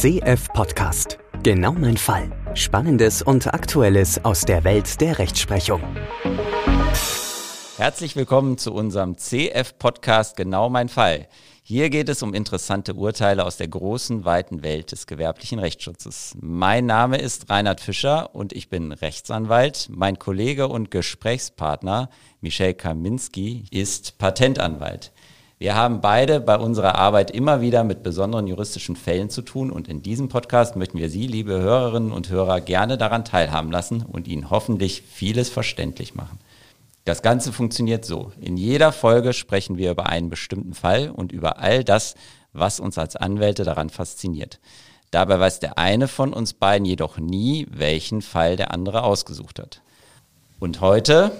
CF 0.00 0.52
Podcast. 0.52 1.18
Genau 1.42 1.72
mein 1.72 1.96
Fall. 1.96 2.30
Spannendes 2.54 3.20
und 3.20 3.52
Aktuelles 3.52 4.24
aus 4.24 4.42
der 4.42 4.62
Welt 4.62 5.00
der 5.00 5.18
Rechtsprechung. 5.18 5.82
Herzlich 7.78 8.14
willkommen 8.14 8.58
zu 8.58 8.72
unserem 8.72 9.18
CF 9.18 9.76
Podcast 9.76 10.36
Genau 10.36 10.70
mein 10.70 10.88
Fall. 10.88 11.26
Hier 11.64 11.90
geht 11.90 12.08
es 12.08 12.22
um 12.22 12.32
interessante 12.32 12.94
Urteile 12.94 13.44
aus 13.44 13.56
der 13.56 13.66
großen, 13.66 14.24
weiten 14.24 14.62
Welt 14.62 14.92
des 14.92 15.08
gewerblichen 15.08 15.58
Rechtsschutzes. 15.58 16.36
Mein 16.40 16.86
Name 16.86 17.18
ist 17.18 17.50
Reinhard 17.50 17.80
Fischer 17.80 18.36
und 18.36 18.52
ich 18.52 18.68
bin 18.68 18.92
Rechtsanwalt. 18.92 19.88
Mein 19.90 20.20
Kollege 20.20 20.68
und 20.68 20.92
Gesprächspartner 20.92 22.08
Michel 22.40 22.74
Kaminski 22.74 23.64
ist 23.72 24.16
Patentanwalt. 24.18 25.10
Wir 25.60 25.74
haben 25.74 26.00
beide 26.00 26.38
bei 26.38 26.56
unserer 26.56 26.94
Arbeit 26.94 27.32
immer 27.32 27.60
wieder 27.60 27.82
mit 27.82 28.04
besonderen 28.04 28.46
juristischen 28.46 28.94
Fällen 28.94 29.28
zu 29.28 29.42
tun 29.42 29.72
und 29.72 29.88
in 29.88 30.02
diesem 30.02 30.28
Podcast 30.28 30.76
möchten 30.76 30.98
wir 30.98 31.10
Sie, 31.10 31.26
liebe 31.26 31.60
Hörerinnen 31.60 32.12
und 32.12 32.28
Hörer, 32.30 32.60
gerne 32.60 32.96
daran 32.96 33.24
teilhaben 33.24 33.72
lassen 33.72 34.02
und 34.02 34.28
Ihnen 34.28 34.50
hoffentlich 34.50 35.02
vieles 35.02 35.50
verständlich 35.50 36.14
machen. 36.14 36.38
Das 37.04 37.22
Ganze 37.22 37.52
funktioniert 37.52 38.04
so. 38.04 38.30
In 38.40 38.56
jeder 38.56 38.92
Folge 38.92 39.32
sprechen 39.32 39.78
wir 39.78 39.90
über 39.90 40.06
einen 40.06 40.30
bestimmten 40.30 40.74
Fall 40.74 41.10
und 41.10 41.32
über 41.32 41.58
all 41.58 41.82
das, 41.82 42.14
was 42.52 42.78
uns 42.78 42.96
als 42.96 43.16
Anwälte 43.16 43.64
daran 43.64 43.90
fasziniert. 43.90 44.60
Dabei 45.10 45.40
weiß 45.40 45.58
der 45.58 45.76
eine 45.76 46.06
von 46.06 46.32
uns 46.34 46.52
beiden 46.52 46.84
jedoch 46.84 47.18
nie, 47.18 47.66
welchen 47.68 48.22
Fall 48.22 48.54
der 48.54 48.72
andere 48.72 49.02
ausgesucht 49.02 49.58
hat. 49.58 49.82
Und 50.60 50.80
heute 50.80 51.32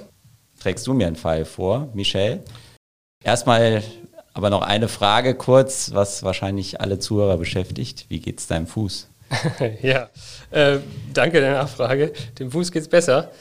trägst 0.58 0.88
du 0.88 0.94
mir 0.94 1.06
einen 1.06 1.14
Fall 1.14 1.44
vor, 1.44 1.88
Michelle. 1.94 2.42
Erstmal 3.22 3.82
aber 4.38 4.50
noch 4.50 4.62
eine 4.62 4.86
Frage 4.86 5.34
kurz, 5.34 5.90
was 5.94 6.22
wahrscheinlich 6.22 6.80
alle 6.80 7.00
Zuhörer 7.00 7.38
beschäftigt. 7.38 8.06
Wie 8.08 8.20
geht 8.20 8.38
es 8.38 8.46
deinem 8.46 8.68
Fuß? 8.68 9.08
ja, 9.82 10.08
äh, 10.52 10.78
danke 11.12 11.40
der 11.40 11.54
Nachfrage. 11.54 12.12
Dem 12.38 12.52
Fuß 12.52 12.70
geht 12.70 12.82
es 12.82 12.88
besser. 12.88 13.32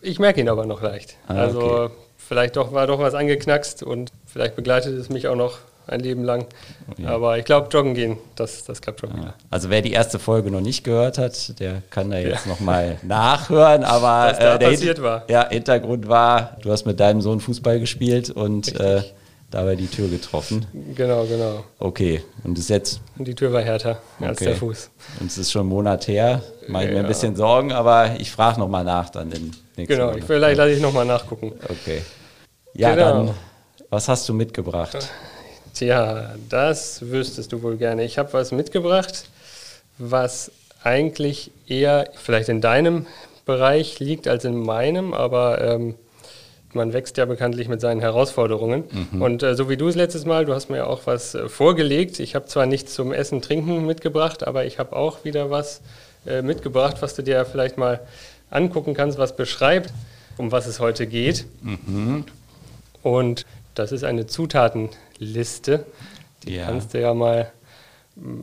Ich 0.00 0.18
merke 0.18 0.40
ihn 0.40 0.48
aber 0.48 0.66
noch 0.66 0.82
leicht. 0.82 1.14
Ah, 1.28 1.34
also 1.34 1.60
okay. 1.60 1.94
vielleicht 2.16 2.56
doch 2.56 2.72
war 2.72 2.88
doch 2.88 2.98
was 2.98 3.14
angeknackst 3.14 3.84
und 3.84 4.10
vielleicht 4.26 4.56
begleitet 4.56 4.98
es 4.98 5.10
mich 5.10 5.28
auch 5.28 5.36
noch 5.36 5.58
ein 5.86 6.00
Leben 6.00 6.24
lang. 6.24 6.46
Okay. 6.90 7.06
Aber 7.06 7.38
ich 7.38 7.44
glaube, 7.44 7.68
joggen 7.70 7.94
gehen, 7.94 8.18
das, 8.34 8.64
das 8.64 8.82
klappt 8.82 8.98
schon 8.98 9.10
ja. 9.10 9.16
wieder. 9.16 9.34
Also 9.48 9.70
wer 9.70 9.80
die 9.80 9.92
erste 9.92 10.18
Folge 10.18 10.50
noch 10.50 10.60
nicht 10.60 10.82
gehört 10.82 11.18
hat, 11.18 11.60
der 11.60 11.82
kann 11.90 12.10
da 12.10 12.18
jetzt 12.18 12.46
ja. 12.46 12.50
nochmal 12.50 12.98
nachhören. 13.02 13.84
Aber 13.84 14.32
was 14.32 14.40
da 14.40 14.56
äh, 14.56 14.58
der 14.58 14.70
passiert 14.70 15.02
war. 15.02 15.22
Ja, 15.30 15.48
Hintergrund 15.48 16.08
war, 16.08 16.56
du 16.62 16.72
hast 16.72 16.84
mit 16.84 16.98
deinem 16.98 17.20
Sohn 17.20 17.38
Fußball 17.38 17.78
gespielt 17.78 18.28
und 18.28 18.74
äh, 18.80 19.02
dabei 19.52 19.76
die 19.76 19.86
Tür 19.86 20.08
getroffen. 20.08 20.66
Genau, 20.96 21.24
genau. 21.24 21.64
Okay, 21.78 22.22
und 22.42 22.58
ist 22.58 22.70
jetzt. 22.70 23.00
Und 23.16 23.28
die 23.28 23.34
Tür 23.34 23.52
war 23.52 23.62
härter 23.62 24.00
okay. 24.18 24.28
als 24.28 24.38
der 24.38 24.56
Fuß. 24.56 24.90
Und 25.20 25.30
es 25.30 25.38
ist 25.38 25.52
schon 25.52 25.66
ein 25.66 25.68
Monat 25.68 26.08
her. 26.08 26.42
Mache 26.66 26.84
ich 26.84 26.88
ja. 26.90 26.94
mir 26.96 27.00
ein 27.02 27.06
bisschen 27.06 27.36
Sorgen, 27.36 27.72
aber 27.72 28.16
ich 28.18 28.30
frage 28.30 28.58
nochmal 28.58 28.84
nach 28.84 29.10
dann 29.10 29.30
den 29.30 29.52
nächsten 29.76 29.94
Genau, 29.94 30.14
ich, 30.14 30.24
vielleicht 30.24 30.56
lasse 30.56 30.72
ich 30.72 30.80
nochmal 30.80 31.04
nachgucken. 31.04 31.52
Okay. 31.68 32.02
Ja, 32.74 32.94
genau. 32.94 33.26
dann, 33.26 33.34
was 33.90 34.08
hast 34.08 34.28
du 34.28 34.34
mitgebracht? 34.34 35.08
Tja, 35.74 36.34
das 36.48 37.10
wüsstest 37.10 37.52
du 37.52 37.62
wohl 37.62 37.76
gerne. 37.76 38.04
Ich 38.04 38.18
habe 38.18 38.32
was 38.32 38.52
mitgebracht, 38.52 39.26
was 39.98 40.50
eigentlich 40.82 41.50
eher 41.66 42.10
vielleicht 42.14 42.48
in 42.48 42.60
deinem 42.60 43.06
Bereich 43.44 43.98
liegt 44.00 44.28
als 44.28 44.44
in 44.44 44.56
meinem, 44.56 45.14
aber 45.14 45.60
ähm, 45.60 45.94
man 46.74 46.92
wächst 46.92 47.16
ja 47.16 47.24
bekanntlich 47.24 47.68
mit 47.68 47.80
seinen 47.80 48.00
Herausforderungen. 48.00 48.84
Mhm. 49.12 49.22
Und 49.22 49.42
äh, 49.42 49.54
so 49.54 49.68
wie 49.68 49.76
du 49.76 49.88
es 49.88 49.94
letztes 49.94 50.24
Mal, 50.24 50.44
du 50.44 50.54
hast 50.54 50.70
mir 50.70 50.86
auch 50.86 51.06
was 51.06 51.34
äh, 51.34 51.48
vorgelegt. 51.48 52.20
Ich 52.20 52.34
habe 52.34 52.46
zwar 52.46 52.66
nichts 52.66 52.94
zum 52.94 53.12
Essen, 53.12 53.42
Trinken 53.42 53.86
mitgebracht, 53.86 54.46
aber 54.46 54.64
ich 54.64 54.78
habe 54.78 54.96
auch 54.96 55.24
wieder 55.24 55.50
was 55.50 55.82
äh, 56.26 56.42
mitgebracht, 56.42 56.96
was 57.00 57.14
du 57.14 57.22
dir 57.22 57.44
vielleicht 57.44 57.78
mal 57.78 58.00
angucken 58.50 58.94
kannst, 58.94 59.18
was 59.18 59.36
beschreibt, 59.36 59.92
um 60.36 60.52
was 60.52 60.66
es 60.66 60.80
heute 60.80 61.06
geht. 61.06 61.46
Mhm. 61.62 62.24
Und 63.02 63.46
das 63.74 63.92
ist 63.92 64.04
eine 64.04 64.26
Zutatenliste. 64.26 65.84
Die 66.44 66.56
ja. 66.56 66.66
kannst 66.66 66.94
du 66.94 67.00
ja 67.00 67.14
mal 67.14 67.52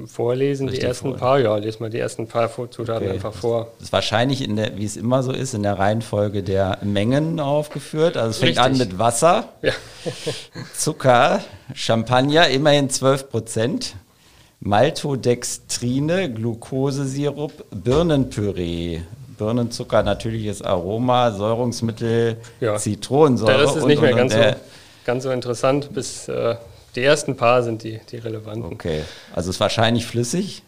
vorlesen, 0.08 0.68
die 0.68 0.82
ersten 0.82 1.10
vor? 1.10 1.18
paar, 1.18 1.40
ja, 1.40 1.56
lese 1.58 1.80
mal 1.80 1.90
die 1.90 2.00
ersten 2.00 2.28
paar 2.28 2.50
Zutaten 2.72 3.06
okay. 3.06 3.16
einfach 3.16 3.34
vor. 3.34 3.68
Das 3.78 3.88
ist 3.88 3.94
wahrscheinlich, 3.94 4.44
in 4.44 4.56
der, 4.56 4.78
wie 4.78 4.86
es 4.86 4.98
immer 4.98 5.22
so 5.22 5.32
ist, 5.32 5.54
in 5.54 5.64
der 5.64 5.78
Reihenfolge 5.78 6.42
der 6.42 6.80
Mengen 6.82 7.40
aufgeführt. 7.40 8.18
Also 8.18 8.32
es 8.32 8.38
fängt 8.38 8.58
Richtig. 8.58 8.66
an 8.66 8.78
mit 8.78 8.98
Wasser, 8.98 9.50
ja. 9.62 9.74
Zucker, 10.76 11.42
Champagner, 11.74 12.48
immerhin 12.50 12.90
12 12.90 13.30
Prozent, 13.30 13.96
Maltodextrine, 14.60 16.34
Glukosesirup, 16.34 17.66
Birnenpüree, 17.70 19.02
Birnenzucker, 19.38 20.02
natürliches 20.02 20.64
Aroma, 20.64 21.32
Säurungsmittel, 21.32 22.38
ja. 22.60 22.76
Zitronensäure. 22.76 23.62
Das 23.62 23.76
ist 23.76 23.86
nicht 23.86 24.02
mehr 24.02 24.14
ganz, 24.14 24.34
so, 24.34 24.40
ganz 25.06 25.24
so 25.24 25.32
interessant, 25.32 25.94
bis... 25.94 26.28
Äh, 26.28 26.56
die 27.00 27.06
ersten 27.06 27.38
paar 27.38 27.64
sind 27.64 27.84
die, 27.84 28.00
die 28.12 28.18
relevanten. 28.18 28.74
Okay, 28.74 29.04
also 29.34 29.50
ist 29.50 29.60
wahrscheinlich 29.60 30.06
flüssig? 30.06 30.64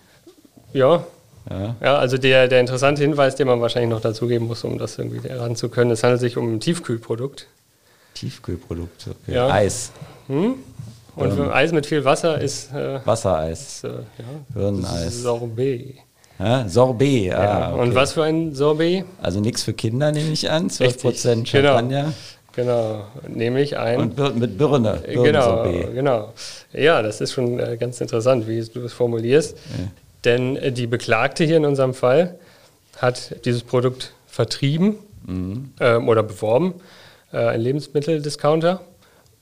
Ja. 0.74 1.03
Ja, 1.50 1.75
ja 1.81 1.97
also 1.97 2.18
der, 2.18 2.47
der 2.47 2.62
interessante 2.62 3.02
Hinweis, 3.02 3.36
den 3.36 3.47
man 3.47 3.59
wahrscheinlich 3.59 3.90
noch 3.90 4.02
dazugeben 4.02 4.47
muss, 4.47 4.64
um 4.64 4.78
das 4.78 4.97
irgendwie 4.97 5.28
lernen 5.28 5.56
zu 5.56 5.69
können, 5.69 5.92
es 5.92 6.03
handelt 6.03 6.22
sich 6.22 6.38
um 6.38 6.53
ein 6.53 6.59
Tiefkühlprodukt. 6.59 7.47
Tiefkühlprodukt, 8.14 9.08
okay. 9.08 9.36
Ja. 9.36 9.50
Eis. 9.50 9.92
Hm? 10.28 10.56
Und 11.16 11.38
ähm, 11.38 11.52
Eis 11.52 11.74
mit 11.74 11.86
viel 11.86 12.06
Wasser 12.06 12.40
ist. 12.40 12.72
Äh, 12.74 13.06
Wassereis. 13.06 13.62
Ist, 13.62 13.84
äh, 13.84 13.88
ja, 13.90 14.25
Birneneis. 14.53 15.22
Sorbet. 15.22 15.96
Ja, 16.40 16.68
Sorbet, 16.68 17.34
ah, 17.34 17.44
ja. 17.44 17.72
Okay. 17.74 17.81
Und 17.81 17.96
was 17.96 18.13
für 18.13 18.24
ein 18.24 18.56
Sorbet? 18.56 19.03
Also 19.22 19.42
nichts 19.42 19.63
für 19.63 19.74
Kinder, 19.74 20.12
nehme 20.12 20.31
ich 20.31 20.50
an. 20.50 20.69
12% 20.69 21.46
Champagner. 21.46 22.02
Genau. 22.03 22.13
Genau, 22.53 23.06
nehme 23.28 23.62
ich 23.62 23.78
ein. 23.78 24.00
Und 24.00 24.38
mit 24.38 24.57
Birne. 24.57 25.01
Birne 25.06 25.23
genau, 25.23 25.63
genau. 25.94 26.34
Ja, 26.73 27.01
das 27.01 27.22
ist 27.22 27.31
schon 27.31 27.59
äh, 27.59 27.78
ganz 27.78 28.01
interessant, 28.01 28.47
wie 28.47 28.62
du 28.62 28.84
es 28.84 28.94
formulierst. 28.94 29.57
Ja. 29.57 29.88
Denn 30.25 30.57
äh, 30.57 30.72
die 30.72 30.88
Beklagte 30.88 31.44
hier 31.45 31.57
in 31.57 31.66
unserem 31.66 31.94
Fall 31.94 32.35
hat 32.97 33.45
dieses 33.45 33.63
Produkt 33.63 34.13
vertrieben 34.28 34.97
mhm. 35.25 35.72
ähm, 35.79 36.09
oder 36.09 36.23
beworben, 36.23 36.75
äh, 37.31 37.38
ein 37.38 37.62
Lebensmitteldiscounter, 37.62 38.81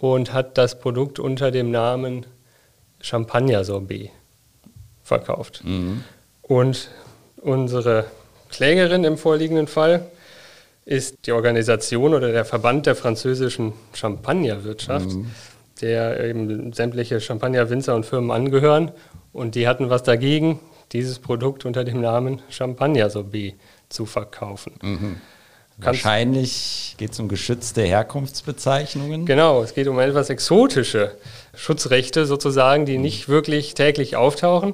und 0.01 0.33
hat 0.33 0.57
das 0.57 0.79
Produkt 0.79 1.19
unter 1.19 1.51
dem 1.51 1.71
Namen 1.71 2.25
Champagner-Sorbet 3.01 4.11
verkauft. 5.03 5.61
Mhm. 5.63 6.03
Und 6.41 6.89
unsere 7.37 8.05
Klägerin 8.49 9.03
im 9.03 9.17
vorliegenden 9.17 9.67
Fall 9.67 10.05
ist 10.89 11.27
die 11.27 11.33
Organisation 11.33 12.15
oder 12.15 12.31
der 12.31 12.45
Verband 12.45 12.87
der 12.87 12.95
französischen 12.95 13.73
Champagnerwirtschaft, 13.93 15.11
mhm. 15.11 15.29
der 15.81 16.19
eben 16.25 16.73
sämtliche 16.73 17.21
Champagnerwinzer 17.21 17.93
und 17.93 18.07
Firmen 18.07 18.31
angehören. 18.31 18.91
Und 19.31 19.53
die 19.53 19.67
hatten 19.67 19.91
was 19.91 20.01
dagegen, 20.01 20.59
dieses 20.91 21.19
Produkt 21.19 21.63
unter 21.63 21.83
dem 21.83 22.01
Namen 22.01 22.41
Champagner 22.49 23.11
Sorbet 23.11 23.53
zu 23.89 24.07
verkaufen. 24.07 24.73
Mhm. 24.81 25.21
Wahrscheinlich 25.77 26.95
geht 26.97 27.11
es 27.11 27.19
um 27.19 27.29
geschützte 27.29 27.83
Herkunftsbezeichnungen. 27.83 29.27
Genau, 29.27 29.61
es 29.61 29.75
geht 29.75 29.87
um 29.87 29.99
etwas 29.99 30.31
exotische 30.31 31.11
Schutzrechte 31.55 32.25
sozusagen, 32.25 32.87
die 32.87 32.97
nicht 32.97 33.29
wirklich 33.29 33.75
täglich 33.75 34.15
auftauchen, 34.15 34.73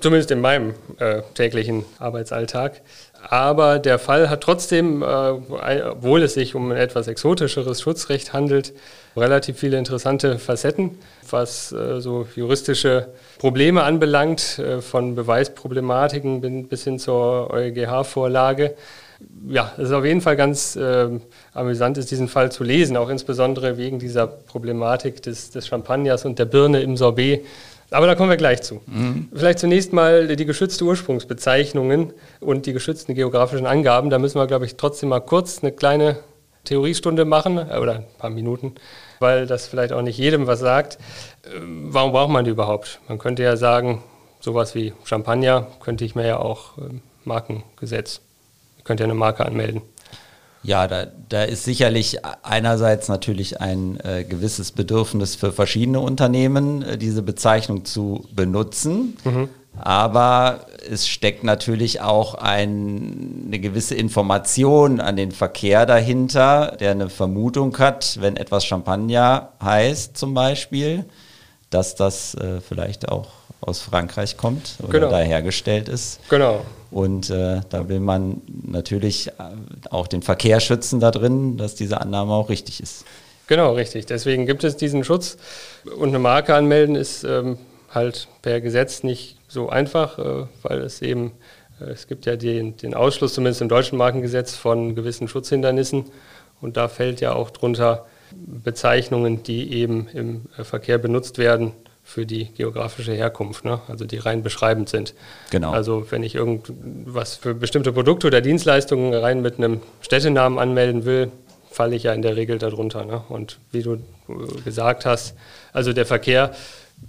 zumindest 0.00 0.30
in 0.30 0.40
meinem 0.40 0.74
äh, 1.00 1.22
täglichen 1.34 1.84
Arbeitsalltag. 1.98 2.80
Aber 3.28 3.78
der 3.78 3.98
Fall 3.98 4.28
hat 4.28 4.40
trotzdem, 4.40 5.02
äh, 5.02 5.06
obwohl 5.06 6.22
es 6.22 6.34
sich 6.34 6.54
um 6.54 6.72
ein 6.72 6.76
etwas 6.76 7.06
exotischeres 7.06 7.80
Schutzrecht 7.80 8.32
handelt, 8.32 8.72
relativ 9.16 9.58
viele 9.58 9.78
interessante 9.78 10.38
Facetten, 10.38 10.98
was 11.30 11.70
äh, 11.72 12.00
so 12.00 12.26
juristische 12.34 13.08
Probleme 13.38 13.84
anbelangt, 13.84 14.58
äh, 14.58 14.80
von 14.80 15.14
Beweisproblematiken 15.14 16.66
bis 16.68 16.84
hin 16.84 16.98
zur 16.98 17.50
EuGH-Vorlage. 17.52 18.74
Ja, 19.46 19.72
es 19.76 19.84
ist 19.84 19.92
auf 19.92 20.04
jeden 20.04 20.20
Fall 20.20 20.34
ganz 20.34 20.76
amüsant, 21.54 21.96
ist 21.96 22.10
diesen 22.10 22.26
Fall 22.26 22.50
zu 22.50 22.64
lesen, 22.64 22.96
auch 22.96 23.08
insbesondere 23.08 23.78
wegen 23.78 24.00
dieser 24.00 24.26
Problematik 24.26 25.22
des, 25.22 25.50
des 25.50 25.68
Champagners 25.68 26.24
und 26.24 26.40
der 26.40 26.44
Birne 26.44 26.82
im 26.82 26.96
Sorbet 26.96 27.44
aber 27.92 28.06
da 28.06 28.14
kommen 28.14 28.30
wir 28.30 28.36
gleich 28.36 28.62
zu. 28.62 28.80
Mhm. 28.86 29.28
Vielleicht 29.34 29.58
zunächst 29.58 29.92
mal 29.92 30.36
die 30.36 30.46
geschützte 30.46 30.84
Ursprungsbezeichnungen 30.84 32.12
und 32.40 32.66
die 32.66 32.72
geschützten 32.72 33.14
geografischen 33.14 33.66
Angaben. 33.66 34.10
Da 34.10 34.18
müssen 34.18 34.38
wir, 34.38 34.46
glaube 34.46 34.66
ich, 34.66 34.76
trotzdem 34.76 35.10
mal 35.10 35.20
kurz 35.20 35.62
eine 35.62 35.72
kleine 35.72 36.16
Theoriestunde 36.64 37.24
machen 37.24 37.58
äh, 37.58 37.78
oder 37.78 37.96
ein 37.96 38.06
paar 38.18 38.30
Minuten, 38.30 38.74
weil 39.18 39.46
das 39.46 39.66
vielleicht 39.66 39.92
auch 39.92 40.02
nicht 40.02 40.18
jedem 40.18 40.46
was 40.46 40.60
sagt. 40.60 40.98
Ähm, 41.54 41.88
warum 41.90 42.12
braucht 42.12 42.30
man 42.30 42.44
die 42.44 42.50
überhaupt? 42.50 43.00
Man 43.08 43.18
könnte 43.18 43.42
ja 43.42 43.56
sagen, 43.56 44.02
sowas 44.40 44.74
wie 44.74 44.92
Champagner 45.04 45.66
könnte 45.80 46.04
ich 46.04 46.14
mir 46.14 46.26
ja 46.26 46.38
auch 46.38 46.78
ähm, 46.78 47.02
Markengesetz, 47.24 48.20
ich 48.78 48.84
könnte 48.84 49.04
ja 49.04 49.06
eine 49.06 49.14
Marke 49.14 49.44
anmelden. 49.44 49.82
Ja, 50.64 50.86
da, 50.86 51.06
da 51.28 51.42
ist 51.42 51.64
sicherlich 51.64 52.18
einerseits 52.42 53.08
natürlich 53.08 53.60
ein 53.60 53.98
äh, 54.00 54.24
gewisses 54.24 54.70
Bedürfnis 54.70 55.34
für 55.34 55.52
verschiedene 55.52 56.00
Unternehmen, 56.00 56.82
äh, 56.82 56.98
diese 56.98 57.22
Bezeichnung 57.22 57.84
zu 57.84 58.26
benutzen. 58.32 59.16
Mhm. 59.24 59.48
Aber 59.78 60.66
es 60.88 61.08
steckt 61.08 61.44
natürlich 61.44 62.02
auch 62.02 62.34
ein, 62.34 63.44
eine 63.46 63.58
gewisse 63.58 63.94
Information 63.94 65.00
an 65.00 65.16
den 65.16 65.32
Verkehr 65.32 65.86
dahinter, 65.86 66.76
der 66.78 66.90
eine 66.90 67.08
Vermutung 67.08 67.76
hat, 67.78 68.18
wenn 68.20 68.36
etwas 68.36 68.64
Champagner 68.66 69.52
heißt 69.62 70.16
zum 70.16 70.34
Beispiel, 70.34 71.06
dass 71.70 71.94
das 71.94 72.34
äh, 72.34 72.60
vielleicht 72.60 73.08
auch 73.08 73.28
aus 73.62 73.80
Frankreich 73.80 74.36
kommt 74.36 74.76
oder 74.80 74.92
genau. 74.92 75.10
da 75.10 75.20
hergestellt 75.20 75.88
ist. 75.88 76.20
Genau. 76.28 76.64
Und 76.90 77.30
äh, 77.30 77.60
da 77.70 77.88
will 77.88 78.00
man 78.00 78.42
natürlich 78.66 79.28
äh, 79.28 79.32
auch 79.90 80.06
den 80.06 80.20
Verkehr 80.22 80.60
schützen 80.60 81.00
da 81.00 81.10
drin, 81.10 81.56
dass 81.56 81.74
diese 81.74 82.00
Annahme 82.00 82.32
auch 82.34 82.50
richtig 82.50 82.82
ist. 82.82 83.04
Genau, 83.46 83.72
richtig. 83.72 84.06
Deswegen 84.06 84.46
gibt 84.46 84.64
es 84.64 84.76
diesen 84.76 85.04
Schutz. 85.04 85.36
Und 85.96 86.10
eine 86.10 86.18
Marke 86.18 86.54
anmelden 86.54 86.96
ist 86.96 87.24
ähm, 87.24 87.58
halt 87.90 88.28
per 88.42 88.60
Gesetz 88.60 89.02
nicht 89.02 89.38
so 89.48 89.68
einfach, 89.68 90.18
äh, 90.18 90.46
weil 90.62 90.80
es 90.80 91.02
eben, 91.02 91.32
äh, 91.80 91.84
es 91.84 92.08
gibt 92.08 92.26
ja 92.26 92.36
den, 92.36 92.76
den 92.76 92.94
Ausschluss, 92.94 93.34
zumindest 93.34 93.62
im 93.62 93.68
deutschen 93.68 93.96
Markengesetz, 93.96 94.54
von 94.54 94.94
gewissen 94.94 95.28
Schutzhindernissen. 95.28 96.06
Und 96.60 96.76
da 96.76 96.88
fällt 96.88 97.20
ja 97.20 97.34
auch 97.34 97.50
drunter 97.50 98.06
Bezeichnungen, 98.34 99.42
die 99.42 99.72
eben 99.72 100.08
im 100.12 100.46
äh, 100.56 100.64
Verkehr 100.64 100.98
benutzt 100.98 101.38
werden, 101.38 101.72
für 102.12 102.26
die 102.26 102.52
geografische 102.52 103.14
Herkunft, 103.14 103.64
ne? 103.64 103.80
also 103.88 104.04
die 104.04 104.18
rein 104.18 104.42
beschreibend 104.42 104.90
sind. 104.90 105.14
Genau. 105.50 105.70
Also 105.70 106.06
wenn 106.10 106.22
ich 106.22 106.34
irgendwas 106.34 107.36
für 107.36 107.54
bestimmte 107.54 107.90
Produkte 107.90 108.26
oder 108.26 108.42
Dienstleistungen 108.42 109.14
rein 109.14 109.40
mit 109.40 109.56
einem 109.56 109.80
Städtenamen 110.02 110.58
anmelden 110.58 111.06
will, 111.06 111.32
falle 111.70 111.96
ich 111.96 112.02
ja 112.02 112.12
in 112.12 112.20
der 112.20 112.36
Regel 112.36 112.58
darunter. 112.58 113.06
Ne? 113.06 113.22
Und 113.30 113.58
wie 113.70 113.82
du 113.82 113.96
gesagt 114.62 115.06
hast, 115.06 115.34
also 115.72 115.94
der 115.94 116.04
Verkehr 116.04 116.52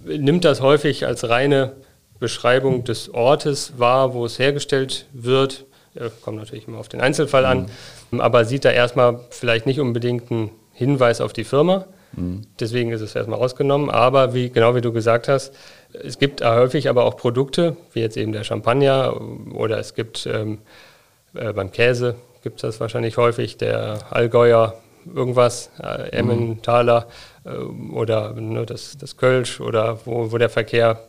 nimmt 0.04 0.46
das 0.46 0.62
häufig 0.62 1.04
als 1.04 1.28
reine 1.28 1.72
Beschreibung 2.18 2.84
des 2.84 3.12
Ortes 3.12 3.74
wahr, 3.76 4.14
wo 4.14 4.24
es 4.24 4.38
hergestellt 4.38 5.04
wird. 5.12 5.66
Ja, 5.94 6.08
kommt 6.22 6.38
natürlich 6.38 6.66
immer 6.66 6.78
auf 6.78 6.88
den 6.88 7.02
Einzelfall 7.02 7.44
an, 7.44 7.66
mhm. 8.10 8.22
aber 8.22 8.46
sieht 8.46 8.64
da 8.64 8.70
erstmal 8.70 9.20
vielleicht 9.28 9.66
nicht 9.66 9.80
unbedingt 9.80 10.30
einen 10.30 10.50
Hinweis 10.72 11.20
auf 11.20 11.34
die 11.34 11.44
Firma, 11.44 11.84
Deswegen 12.60 12.92
ist 12.92 13.00
es 13.00 13.14
erstmal 13.14 13.38
rausgenommen. 13.38 13.90
Aber 13.90 14.34
wie, 14.34 14.50
genau 14.50 14.74
wie 14.74 14.80
du 14.80 14.92
gesagt 14.92 15.28
hast, 15.28 15.54
es 15.92 16.18
gibt 16.18 16.44
häufig 16.44 16.88
aber 16.88 17.04
auch 17.04 17.16
Produkte, 17.16 17.76
wie 17.92 18.00
jetzt 18.00 18.16
eben 18.16 18.32
der 18.32 18.44
Champagner 18.44 19.20
oder 19.52 19.78
es 19.78 19.94
gibt 19.94 20.26
ähm, 20.26 20.58
äh, 21.34 21.52
beim 21.52 21.70
Käse 21.72 22.16
gibt 22.44 22.56
es 22.56 22.62
das 22.62 22.80
wahrscheinlich 22.80 23.16
häufig, 23.16 23.56
der 23.56 24.00
Allgäuer 24.10 24.74
irgendwas, 25.12 25.70
äh, 25.82 26.10
Emmentaler 26.10 27.08
äh, 27.44 27.50
oder 27.50 28.32
ne, 28.34 28.66
das, 28.66 28.96
das 28.98 29.16
Kölsch 29.16 29.60
oder 29.60 29.98
wo, 30.04 30.30
wo 30.30 30.38
der 30.38 30.50
Verkehr 30.50 31.00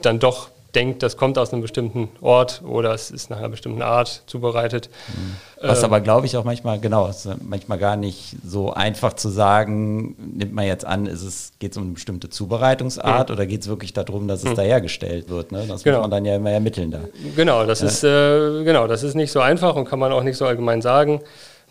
dann 0.00 0.18
doch 0.20 0.48
denkt, 0.74 1.02
das 1.02 1.16
kommt 1.16 1.38
aus 1.38 1.52
einem 1.52 1.62
bestimmten 1.62 2.08
Ort 2.20 2.62
oder 2.64 2.94
es 2.94 3.10
ist 3.10 3.30
nach 3.30 3.38
einer 3.38 3.48
bestimmten 3.48 3.82
Art 3.82 4.22
zubereitet. 4.26 4.88
Mhm. 5.08 5.36
Was 5.60 5.80
ähm, 5.80 5.86
aber, 5.86 6.00
glaube 6.00 6.26
ich, 6.26 6.36
auch 6.36 6.44
manchmal, 6.44 6.78
genau, 6.78 7.08
ist 7.08 7.28
manchmal 7.42 7.78
gar 7.78 7.96
nicht 7.96 8.36
so 8.44 8.72
einfach 8.72 9.14
zu 9.14 9.28
sagen, 9.28 10.14
nimmt 10.36 10.52
man 10.52 10.66
jetzt 10.66 10.84
an, 10.84 11.06
ist 11.06 11.22
es, 11.22 11.52
geht 11.58 11.72
es 11.72 11.78
um 11.78 11.84
eine 11.84 11.92
bestimmte 11.92 12.30
Zubereitungsart 12.30 13.28
mhm. 13.28 13.34
oder 13.34 13.46
geht 13.46 13.62
es 13.62 13.68
wirklich 13.68 13.92
darum, 13.92 14.28
dass 14.28 14.44
es 14.44 14.50
mhm. 14.50 14.56
da 14.56 14.62
hergestellt 14.62 15.28
wird? 15.28 15.52
Ne? 15.52 15.64
Das 15.68 15.82
genau. 15.82 15.98
muss 15.98 16.04
man 16.04 16.10
dann 16.10 16.24
ja 16.24 16.36
immer 16.36 16.50
ermitteln 16.50 16.90
da. 16.90 17.00
Genau, 17.36 17.66
das 17.66 17.80
ja. 17.80 17.86
ist, 17.88 18.04
äh, 18.04 18.64
genau, 18.64 18.86
das 18.86 19.02
ist 19.02 19.14
nicht 19.14 19.32
so 19.32 19.40
einfach 19.40 19.76
und 19.76 19.86
kann 19.86 19.98
man 19.98 20.12
auch 20.12 20.22
nicht 20.22 20.36
so 20.36 20.46
allgemein 20.46 20.82
sagen. 20.82 21.20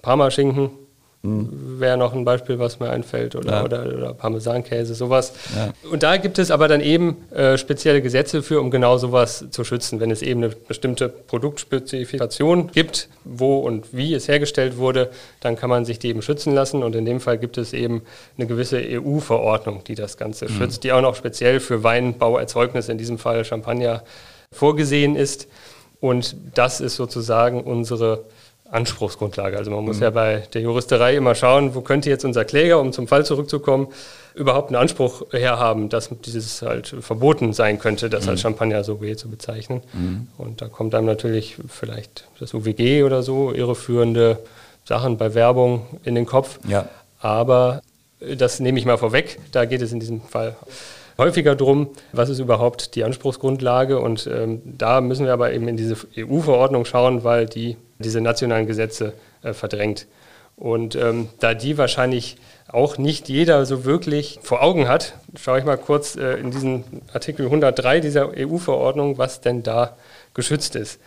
Parmaschinken 0.01 0.71
hm. 1.21 1.81
Wäre 1.81 1.97
noch 1.97 2.13
ein 2.13 2.23
Beispiel, 2.23 2.59
was 2.59 2.79
mir 2.79 2.89
einfällt, 2.89 3.35
oder, 3.35 3.51
ja. 3.51 3.63
oder, 3.65 3.85
oder 3.85 4.13
Parmesankäse, 4.13 4.95
sowas. 4.95 5.33
Ja. 5.53 5.73
Und 5.91 6.01
da 6.01 6.15
gibt 6.15 6.39
es 6.39 6.49
aber 6.49 6.69
dann 6.69 6.79
eben 6.79 7.17
äh, 7.31 7.57
spezielle 7.57 8.01
Gesetze 8.01 8.41
für, 8.41 8.61
um 8.61 8.71
genau 8.71 8.97
sowas 8.97 9.43
zu 9.51 9.65
schützen. 9.65 9.99
Wenn 9.99 10.11
es 10.11 10.21
eben 10.21 10.41
eine 10.45 10.55
bestimmte 10.55 11.09
Produktspezifikation 11.09 12.71
gibt, 12.71 13.09
wo 13.25 13.57
und 13.59 13.93
wie 13.93 14.13
es 14.13 14.29
hergestellt 14.29 14.77
wurde, 14.77 15.09
dann 15.41 15.57
kann 15.57 15.69
man 15.69 15.83
sich 15.83 15.99
die 15.99 16.07
eben 16.07 16.21
schützen 16.21 16.53
lassen. 16.53 16.83
Und 16.83 16.95
in 16.95 17.03
dem 17.03 17.19
Fall 17.19 17.37
gibt 17.37 17.57
es 17.57 17.73
eben 17.73 18.03
eine 18.37 18.47
gewisse 18.47 18.77
EU-Verordnung, 18.81 19.83
die 19.83 19.95
das 19.95 20.15
Ganze 20.15 20.45
mhm. 20.45 20.51
schützt, 20.51 20.85
die 20.85 20.93
auch 20.93 21.01
noch 21.01 21.15
speziell 21.15 21.59
für 21.59 21.83
Weinbauerzeugnisse, 21.83 22.93
in 22.93 22.97
diesem 22.97 23.17
Fall 23.17 23.43
Champagner, 23.43 24.03
vorgesehen 24.53 25.17
ist. 25.17 25.49
Und 25.99 26.37
das 26.55 26.79
ist 26.79 26.95
sozusagen 26.95 27.61
unsere 27.61 28.23
Anspruchsgrundlage. 28.71 29.57
Also 29.57 29.71
man 29.71 29.83
muss 29.83 29.97
mhm. 29.97 30.03
ja 30.03 30.09
bei 30.11 30.43
der 30.53 30.61
Juristerei 30.61 31.15
immer 31.15 31.35
schauen, 31.35 31.75
wo 31.75 31.81
könnte 31.81 32.09
jetzt 32.09 32.25
unser 32.25 32.45
Kläger, 32.45 32.79
um 32.79 32.91
zum 32.93 33.07
Fall 33.07 33.25
zurückzukommen, 33.25 33.87
überhaupt 34.35 34.69
einen 34.69 34.75
Anspruch 34.75 35.23
herhaben, 35.31 35.89
dass 35.89 36.09
dieses 36.23 36.61
halt 36.61 36.95
verboten 36.99 37.53
sein 37.53 37.79
könnte, 37.79 38.09
das 38.09 38.25
mhm. 38.25 38.29
als 38.31 38.41
Champagner 38.41 38.83
so 38.83 38.99
zu 39.15 39.29
bezeichnen. 39.29 39.81
Mhm. 39.93 40.27
Und 40.37 40.61
da 40.61 40.67
kommt 40.67 40.93
einem 40.93 41.07
natürlich 41.07 41.57
vielleicht 41.67 42.25
das 42.39 42.53
UWG 42.53 43.03
oder 43.03 43.23
so, 43.23 43.51
irreführende 43.51 44.39
Sachen 44.85 45.17
bei 45.17 45.33
Werbung 45.33 45.85
in 46.03 46.15
den 46.15 46.25
Kopf. 46.25 46.59
Ja. 46.67 46.87
Aber 47.19 47.81
das 48.19 48.59
nehme 48.59 48.79
ich 48.79 48.85
mal 48.85 48.97
vorweg, 48.97 49.39
da 49.51 49.65
geht 49.65 49.81
es 49.81 49.91
in 49.91 49.99
diesem 49.99 50.21
Fall 50.21 50.55
häufiger 51.17 51.55
drum, 51.55 51.89
was 52.13 52.29
ist 52.29 52.39
überhaupt 52.39 52.95
die 52.95 53.03
Anspruchsgrundlage. 53.03 53.99
Und 53.99 54.27
ähm, 54.31 54.61
da 54.63 55.01
müssen 55.01 55.25
wir 55.25 55.33
aber 55.33 55.53
eben 55.53 55.67
in 55.67 55.75
diese 55.75 55.97
EU-Verordnung 56.17 56.85
schauen, 56.85 57.23
weil 57.23 57.45
die 57.45 57.77
diese 57.99 58.21
nationalen 58.21 58.67
Gesetze 58.67 59.13
äh, 59.43 59.53
verdrängt. 59.53 60.07
Und 60.55 60.95
ähm, 60.95 61.29
da 61.39 61.53
die 61.53 61.77
wahrscheinlich 61.77 62.37
auch 62.67 62.97
nicht 62.97 63.29
jeder 63.29 63.65
so 63.65 63.85
wirklich 63.85 64.39
vor 64.43 64.61
Augen 64.61 64.87
hat, 64.87 65.13
schaue 65.39 65.59
ich 65.59 65.65
mal 65.65 65.77
kurz 65.77 66.15
äh, 66.15 66.33
in 66.33 66.51
diesen 66.51 66.83
Artikel 67.13 67.45
103 67.45 68.01
dieser 68.01 68.31
EU-Verordnung, 68.37 69.17
was 69.17 69.41
denn 69.41 69.63
da 69.63 69.95
geschützt 70.33 70.75
ist. 70.75 70.99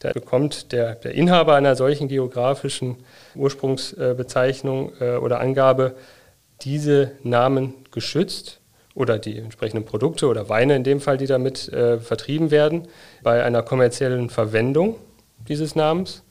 Da 0.00 0.12
bekommt 0.12 0.72
der, 0.72 0.94
der 0.94 1.12
Inhaber 1.12 1.54
einer 1.54 1.76
solchen 1.76 2.08
geografischen 2.08 2.96
Ursprungsbezeichnung 3.34 4.92
äh, 5.00 5.16
oder 5.16 5.40
Angabe 5.40 5.94
diese 6.62 7.12
Namen 7.22 7.74
geschützt 7.90 8.60
oder 8.94 9.18
die 9.18 9.38
entsprechenden 9.38 9.84
Produkte 9.84 10.26
oder 10.26 10.48
Weine 10.48 10.76
in 10.76 10.84
dem 10.84 11.00
Fall, 11.00 11.16
die 11.16 11.26
damit 11.26 11.68
äh, 11.68 11.98
vertrieben 11.98 12.50
werden, 12.50 12.88
bei 13.22 13.42
einer 13.42 13.62
kommerziellen 13.62 14.30
Verwendung 14.30 14.96
dieses 15.48 15.74
Namens 15.74 16.22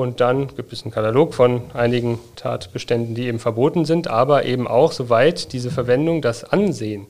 und 0.00 0.20
dann 0.20 0.48
gibt 0.56 0.72
es 0.72 0.82
einen 0.82 0.92
Katalog 0.92 1.34
von 1.34 1.70
einigen 1.74 2.18
Tatbeständen, 2.34 3.14
die 3.14 3.26
eben 3.26 3.38
verboten 3.38 3.84
sind, 3.84 4.08
aber 4.08 4.46
eben 4.46 4.66
auch, 4.66 4.92
soweit 4.92 5.52
diese 5.52 5.70
Verwendung 5.70 6.22
das 6.22 6.42
Ansehen 6.42 7.06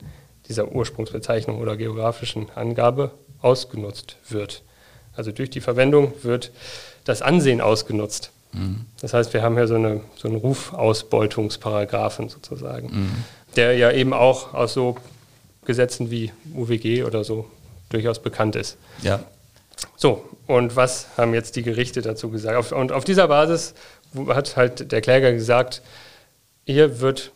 dieser 0.48 0.72
Ursprungsbezeichnung 0.72 1.60
oder 1.60 1.76
geografischen 1.76 2.50
Angabe 2.56 3.12
ausgenutzt 3.42 4.16
wird. 4.28 4.62
Also 5.14 5.30
durch 5.30 5.50
die 5.50 5.60
Verwendung 5.60 6.12
wird 6.22 6.50
das 7.04 7.22
Ansehen 7.22 7.60
ausgenutzt. 7.60 8.32
Mhm. 8.52 8.86
Das 9.00 9.14
heißt, 9.14 9.32
wir 9.34 9.42
haben 9.42 9.54
hier 9.54 9.68
so, 9.68 9.76
eine, 9.76 10.00
so 10.16 10.26
einen 10.26 10.38
Rufausbeutungsparagraphen 10.38 12.28
sozusagen, 12.28 12.88
mhm. 12.88 13.24
der 13.54 13.76
ja 13.76 13.92
eben 13.92 14.12
auch 14.12 14.52
aus 14.52 14.74
so 14.74 14.96
Gesetzen 15.64 16.10
wie 16.10 16.32
UWG 16.56 17.04
oder 17.04 17.22
so 17.22 17.48
durchaus 17.88 18.18
bekannt 18.20 18.56
ist. 18.56 18.76
Ja. 19.02 19.20
So, 19.96 20.24
und 20.46 20.76
was 20.76 21.06
haben 21.16 21.34
jetzt 21.34 21.56
die 21.56 21.62
Gerichte 21.62 22.02
dazu 22.02 22.30
gesagt? 22.30 22.72
Und 22.72 22.92
auf 22.92 23.04
dieser 23.04 23.28
Basis 23.28 23.74
hat 24.28 24.56
halt 24.56 24.92
der 24.92 25.00
Kläger 25.00 25.32
gesagt, 25.32 25.82
hier 26.64 27.00
wird 27.00 27.32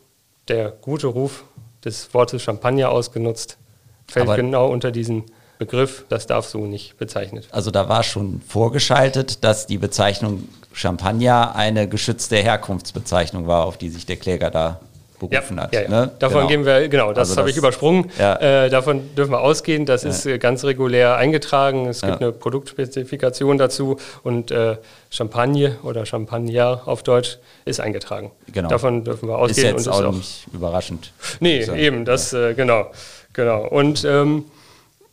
der 0.48 0.70
gute 0.70 1.06
Ruf 1.06 1.44
des 1.84 2.12
Wortes 2.14 2.42
Champagner 2.42 2.90
ausgenutzt, 2.90 3.58
fällt 4.06 4.26
Aber 4.26 4.36
genau 4.36 4.68
unter 4.68 4.90
diesen 4.90 5.24
Begriff, 5.58 6.04
das 6.08 6.26
darf 6.26 6.46
so 6.46 6.66
nicht 6.66 6.96
bezeichnet. 6.98 7.48
Also 7.50 7.70
da 7.70 7.88
war 7.88 8.02
schon 8.02 8.40
vorgeschaltet, 8.40 9.44
dass 9.44 9.66
die 9.66 9.78
Bezeichnung 9.78 10.48
Champagner 10.72 11.54
eine 11.54 11.88
geschützte 11.88 12.36
Herkunftsbezeichnung 12.36 13.46
war, 13.46 13.64
auf 13.64 13.78
die 13.78 13.88
sich 13.90 14.06
der 14.06 14.16
Kläger 14.16 14.50
da 14.50 14.80
berufen 15.28 15.56
ja, 15.56 15.62
hat. 15.62 15.74
Ja, 15.74 15.82
ja. 15.82 15.88
Ne? 15.88 16.10
Davon 16.18 16.38
genau. 16.38 16.48
gehen 16.48 16.66
wir, 16.66 16.88
genau, 16.88 17.12
das 17.12 17.30
also 17.30 17.40
habe 17.40 17.50
ich 17.50 17.56
übersprungen. 17.56 18.10
Äh, 18.18 18.70
davon 18.70 19.14
dürfen 19.14 19.32
wir 19.32 19.40
ausgehen. 19.40 19.86
Das 19.86 20.04
ist 20.04 20.26
äh, 20.26 20.38
ganz 20.38 20.64
regulär 20.64 21.16
eingetragen. 21.16 21.86
Es 21.86 22.02
gibt 22.02 22.20
eine 22.20 22.32
Produktspezifikation 22.32 23.58
dazu 23.58 23.98
und 24.22 24.50
äh, 24.50 24.76
Champagne 25.10 25.76
oder 25.82 26.06
Champagner 26.06 26.82
auf 26.86 27.02
Deutsch 27.02 27.38
ist 27.64 27.80
eingetragen. 27.80 28.30
Genau. 28.52 28.68
Davon 28.68 29.04
dürfen 29.04 29.28
wir 29.28 29.38
ausgehen. 29.38 29.76
Ist 29.76 29.86
jetzt 29.86 29.88
auch, 29.88 30.04
auch 30.04 30.12
nicht 30.12 30.46
überraschend. 30.52 31.12
Nee, 31.40 31.62
so. 31.62 31.74
eben, 31.74 32.04
das, 32.04 32.32
äh, 32.32 32.54
genau. 32.54 32.90
genau. 33.32 33.66
Und 33.66 34.04
ähm, 34.04 34.44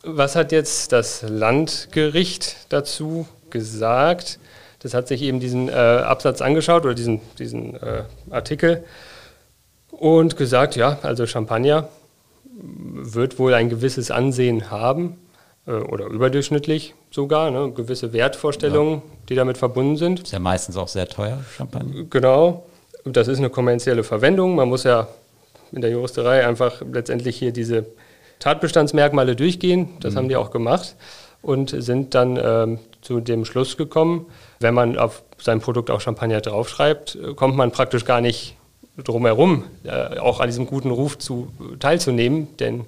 was 0.04 0.36
hat 0.36 0.52
jetzt 0.52 0.92
das 0.92 1.24
Landgericht 1.28 2.58
dazu 2.70 3.28
gesagt? 3.50 4.40
Das 4.80 4.96
hat 4.96 5.08
sich 5.08 5.22
eben 5.22 5.40
diesen 5.40 5.70
äh, 5.70 5.74
Absatz 5.74 6.42
angeschaut 6.42 6.86
oder 6.86 6.96
diesen, 6.96 7.22
diesen 7.38 7.76
äh, 7.76 8.04
Artikel 8.32 8.84
und 10.02 10.36
gesagt, 10.36 10.76
ja, 10.76 10.98
also 11.04 11.28
Champagner 11.28 11.88
wird 12.44 13.38
wohl 13.38 13.54
ein 13.54 13.70
gewisses 13.70 14.10
Ansehen 14.10 14.72
haben 14.72 15.20
äh, 15.68 15.74
oder 15.74 16.08
überdurchschnittlich 16.08 16.96
sogar, 17.12 17.52
ne, 17.52 17.72
gewisse 17.72 18.12
Wertvorstellungen, 18.12 18.96
ja. 18.96 19.02
die 19.30 19.36
damit 19.36 19.60
verbunden 19.60 19.98
sind. 19.98 20.22
Ist 20.22 20.32
ja 20.32 20.40
meistens 20.40 20.76
auch 20.76 20.88
sehr 20.88 21.08
teuer, 21.08 21.38
Champagner. 21.56 22.06
Genau, 22.10 22.64
das 23.06 23.28
ist 23.28 23.38
eine 23.38 23.52
kommerzielle 23.52 24.04
Verwendung. 24.04 24.56
Man 24.56 24.70
muss 24.70 24.86
ja 24.86 25.08
in 25.72 25.82
der 25.82 25.92
Juristerei 25.92 26.48
einfach 26.48 26.82
letztendlich 26.92 27.38
hier 27.38 27.52
diese 27.52 27.86
Tatbestandsmerkmale 28.40 29.36
durchgehen. 29.36 29.90
Das 30.00 30.16
mhm. 30.16 30.18
haben 30.18 30.30
die 30.30 30.36
auch 30.36 30.50
gemacht 30.50 30.96
und 31.44 31.76
sind 31.78 32.16
dann 32.16 32.40
ähm, 32.44 32.80
zu 33.04 33.20
dem 33.20 33.46
Schluss 33.46 33.78
gekommen, 33.78 34.26
wenn 34.60 34.74
man 34.74 34.98
auf 34.98 35.22
sein 35.38 35.60
Produkt 35.62 35.92
auch 35.92 36.02
Champagner 36.02 36.42
draufschreibt, 36.42 37.16
äh, 37.18 37.34
kommt 37.36 37.56
man 37.56 37.72
praktisch 37.72 38.04
gar 38.04 38.20
nicht 38.20 38.56
drum 38.98 39.26
herum, 39.26 39.64
äh, 39.84 40.18
auch 40.18 40.40
an 40.40 40.48
diesem 40.48 40.66
guten 40.66 40.92
Ruf 40.92 41.18
zu, 41.18 41.52
teilzunehmen. 41.80 42.56
Denn 42.58 42.82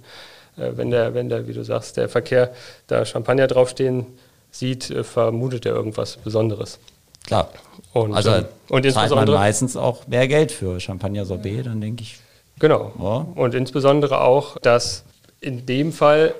äh, 0.58 0.72
wenn, 0.76 0.92
der, 0.92 1.14
wenn 1.14 1.30
der, 1.30 1.48
wie 1.48 1.54
du 1.54 1.64
sagst, 1.64 1.98
der 1.98 2.10
Verkehr 2.10 2.54
da 2.88 3.06
Champagner 3.06 3.48
draufstehen 3.48 4.06
sieht, 4.52 4.90
äh, 4.90 5.04
vermutet 5.04 5.66
er 5.66 5.74
irgendwas 5.74 6.18
Besonderes. 6.18 6.80
Klar. 7.26 7.50
Und, 7.94 8.14
also 8.14 8.32
ähm, 8.32 8.46
und 8.70 8.92
zahlt 8.92 9.12
man 9.12 9.30
meistens 9.30 9.78
auch 9.78 10.08
mehr 10.08 10.28
Geld 10.28 10.52
für 10.52 10.80
Champagner 10.80 11.26
Sorbet, 11.26 11.66
dann 11.66 11.80
denke 11.80 12.04
ich. 12.04 12.20
Genau. 12.60 12.92
Ja. 13.00 13.42
Und 13.42 13.56
insbesondere 13.56 14.22
auch, 14.22 14.58
dass 14.60 15.04
in 15.40 15.66
dem 15.66 15.92
Fall 15.92 16.36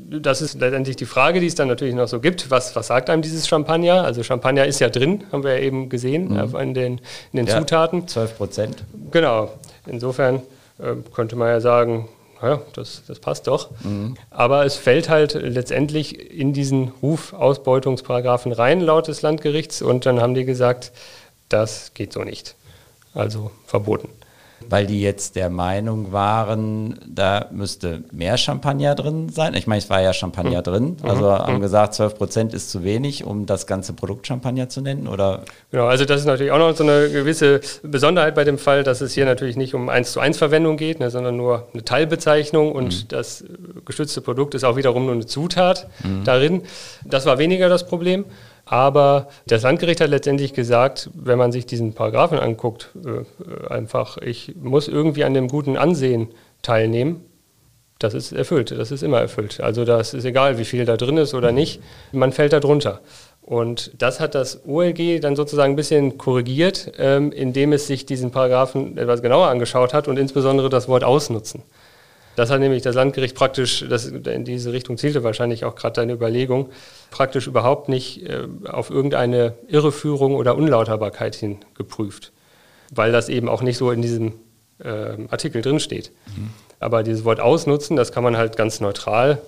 das 0.00 0.40
ist 0.40 0.58
letztendlich 0.58 0.96
die 0.96 1.06
Frage, 1.06 1.40
die 1.40 1.46
es 1.46 1.54
dann 1.54 1.68
natürlich 1.68 1.94
noch 1.94 2.08
so 2.08 2.20
gibt. 2.20 2.50
Was, 2.50 2.74
was 2.76 2.86
sagt 2.86 3.10
einem 3.10 3.22
dieses 3.22 3.46
Champagner? 3.46 4.04
Also 4.04 4.22
Champagner 4.22 4.64
ist 4.64 4.80
ja 4.80 4.88
drin, 4.88 5.24
haben 5.32 5.44
wir 5.44 5.58
ja 5.58 5.60
eben 5.60 5.88
gesehen, 5.88 6.28
mhm. 6.28 6.56
in 6.56 6.74
den, 6.74 7.00
in 7.32 7.36
den 7.36 7.46
ja, 7.46 7.58
Zutaten. 7.58 8.08
12 8.08 8.36
Prozent. 8.36 8.84
Genau. 9.10 9.50
Insofern 9.86 10.36
äh, 10.78 10.94
könnte 11.14 11.36
man 11.36 11.48
ja 11.48 11.60
sagen, 11.60 12.08
ja, 12.42 12.60
das, 12.74 13.02
das 13.06 13.18
passt 13.18 13.46
doch. 13.46 13.70
Mhm. 13.82 14.16
Aber 14.30 14.64
es 14.64 14.76
fällt 14.76 15.08
halt 15.08 15.34
letztendlich 15.34 16.32
in 16.32 16.52
diesen 16.52 16.92
Rufausbeutungsparagraphen 17.02 18.52
rein, 18.52 18.80
laut 18.80 19.08
des 19.08 19.22
Landgerichts. 19.22 19.82
Und 19.82 20.06
dann 20.06 20.20
haben 20.20 20.34
die 20.34 20.44
gesagt, 20.44 20.92
das 21.48 21.92
geht 21.94 22.12
so 22.12 22.24
nicht. 22.24 22.54
Also 23.14 23.50
verboten 23.66 24.08
weil 24.68 24.86
die 24.86 25.00
jetzt 25.00 25.36
der 25.36 25.50
Meinung 25.50 26.12
waren, 26.12 26.98
da 27.06 27.46
müsste 27.50 28.04
mehr 28.12 28.36
Champagner 28.36 28.94
drin 28.94 29.28
sein. 29.28 29.54
Ich 29.54 29.66
meine, 29.66 29.78
es 29.78 29.90
war 29.90 30.00
ja 30.00 30.12
Champagner 30.12 30.58
mhm. 30.58 30.64
drin. 30.64 30.96
Also 31.02 31.24
mhm. 31.24 31.38
haben 31.38 31.60
gesagt, 31.60 31.94
12 31.94 32.14
Prozent 32.16 32.54
ist 32.54 32.70
zu 32.70 32.84
wenig, 32.84 33.24
um 33.24 33.46
das 33.46 33.66
ganze 33.66 33.92
Produkt 33.92 34.26
Champagner 34.26 34.68
zu 34.68 34.80
nennen, 34.80 35.06
oder? 35.08 35.42
Genau, 35.70 35.86
also 35.86 36.04
das 36.04 36.20
ist 36.20 36.26
natürlich 36.26 36.52
auch 36.52 36.58
noch 36.58 36.76
so 36.76 36.84
eine 36.84 37.08
gewisse 37.10 37.60
Besonderheit 37.82 38.34
bei 38.34 38.44
dem 38.44 38.58
Fall, 38.58 38.82
dass 38.82 39.00
es 39.00 39.14
hier 39.14 39.24
natürlich 39.24 39.56
nicht 39.56 39.74
um 39.74 39.88
1 39.88 40.12
zu 40.12 40.20
1 40.20 40.38
Verwendung 40.38 40.76
geht, 40.76 41.00
ne, 41.00 41.10
sondern 41.10 41.36
nur 41.36 41.68
eine 41.72 41.84
Teilbezeichnung 41.84 42.72
und 42.72 43.04
mhm. 43.04 43.08
das 43.08 43.44
gestützte 43.84 44.20
Produkt 44.20 44.54
ist 44.54 44.64
auch 44.64 44.76
wiederum 44.76 45.06
nur 45.06 45.14
eine 45.14 45.26
Zutat 45.26 45.88
mhm. 46.02 46.24
darin. 46.24 46.62
Das 47.04 47.26
war 47.26 47.38
weniger 47.38 47.68
das 47.68 47.86
Problem. 47.86 48.24
Aber 48.68 49.28
das 49.46 49.62
Landgericht 49.62 50.00
hat 50.00 50.10
letztendlich 50.10 50.52
gesagt, 50.52 51.08
wenn 51.14 51.38
man 51.38 51.52
sich 51.52 51.66
diesen 51.66 51.94
Paragraphen 51.94 52.38
anguckt, 52.38 52.90
äh, 53.06 53.72
einfach, 53.72 54.18
ich 54.18 54.54
muss 54.60 54.88
irgendwie 54.88 55.22
an 55.24 55.34
dem 55.34 55.46
guten 55.46 55.76
Ansehen 55.76 56.28
teilnehmen. 56.62 57.24
Das 58.00 58.12
ist 58.12 58.32
erfüllt, 58.32 58.72
das 58.72 58.90
ist 58.90 59.02
immer 59.02 59.20
erfüllt. 59.20 59.60
Also 59.60 59.84
das 59.84 60.12
ist 60.12 60.24
egal, 60.24 60.58
wie 60.58 60.64
viel 60.64 60.84
da 60.84 60.96
drin 60.96 61.16
ist 61.16 61.32
oder 61.32 61.52
nicht, 61.52 61.80
man 62.12 62.32
fällt 62.32 62.52
da 62.52 62.60
drunter. 62.60 63.00
Und 63.40 63.92
das 63.98 64.18
hat 64.18 64.34
das 64.34 64.66
OLG 64.66 65.20
dann 65.20 65.36
sozusagen 65.36 65.74
ein 65.74 65.76
bisschen 65.76 66.18
korrigiert, 66.18 66.92
ähm, 66.98 67.30
indem 67.30 67.72
es 67.72 67.86
sich 67.86 68.04
diesen 68.04 68.32
Paragraphen 68.32 68.98
etwas 68.98 69.22
genauer 69.22 69.46
angeschaut 69.46 69.94
hat 69.94 70.08
und 70.08 70.18
insbesondere 70.18 70.68
das 70.68 70.88
Wort 70.88 71.04
ausnutzen. 71.04 71.62
Das 72.36 72.50
hat 72.50 72.60
nämlich 72.60 72.82
das 72.82 72.94
Landgericht 72.94 73.34
praktisch, 73.34 73.84
das 73.88 74.06
in 74.06 74.44
diese 74.44 74.72
Richtung 74.72 74.98
zielte 74.98 75.24
wahrscheinlich 75.24 75.64
auch 75.64 75.74
gerade 75.74 75.94
deine 75.94 76.12
Überlegung, 76.12 76.68
praktisch 77.10 77.46
überhaupt 77.46 77.88
nicht 77.88 78.22
äh, 78.28 78.46
auf 78.68 78.90
irgendeine 78.90 79.54
Irreführung 79.68 80.36
oder 80.36 80.54
Unlauterbarkeit 80.56 81.34
hin 81.34 81.58
geprüft, 81.74 82.32
weil 82.94 83.10
das 83.10 83.28
eben 83.28 83.48
auch 83.48 83.62
nicht 83.62 83.78
so 83.78 83.90
in 83.90 84.02
diesem 84.02 84.34
äh, 84.78 85.16
Artikel 85.30 85.62
drinsteht. 85.62 86.12
Mhm. 86.26 86.50
Aber 86.78 87.02
dieses 87.02 87.24
Wort 87.24 87.40
ausnutzen, 87.40 87.96
das 87.96 88.12
kann 88.12 88.22
man 88.22 88.36
halt 88.36 88.56
ganz 88.56 88.80
neutral 88.80 89.38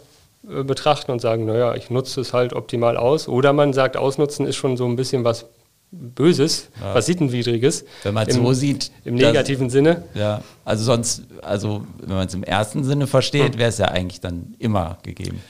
äh, 0.48 0.62
betrachten 0.62 1.12
und 1.12 1.20
sagen, 1.20 1.44
naja, 1.44 1.74
ich 1.74 1.90
nutze 1.90 2.22
es 2.22 2.32
halt 2.32 2.54
optimal 2.54 2.96
aus. 2.96 3.28
Oder 3.28 3.52
man 3.52 3.74
sagt, 3.74 3.98
ausnutzen 3.98 4.46
ist 4.46 4.56
schon 4.56 4.78
so 4.78 4.86
ein 4.86 4.96
bisschen 4.96 5.24
was 5.24 5.46
Böses, 5.90 6.68
ja. 6.80 6.94
was 6.94 7.06
Sittenwidriges. 7.06 7.84
Wenn 8.02 8.14
man 8.14 8.28
es 8.28 8.34
so 8.34 8.52
sieht. 8.52 8.90
Im 9.04 9.14
negativen 9.14 9.70
Sinne. 9.70 10.04
Ja, 10.14 10.42
also 10.64 10.84
sonst, 10.84 11.22
also 11.42 11.86
wenn 12.00 12.16
man 12.16 12.26
es 12.26 12.34
im 12.34 12.44
ersten 12.44 12.84
Sinne 12.84 13.06
versteht, 13.06 13.54
hm. 13.54 13.58
wäre 13.58 13.70
es 13.70 13.78
ja 13.78 13.86
eigentlich 13.86 14.20
dann 14.20 14.54
immer 14.58 14.98
gegeben. 15.02 15.40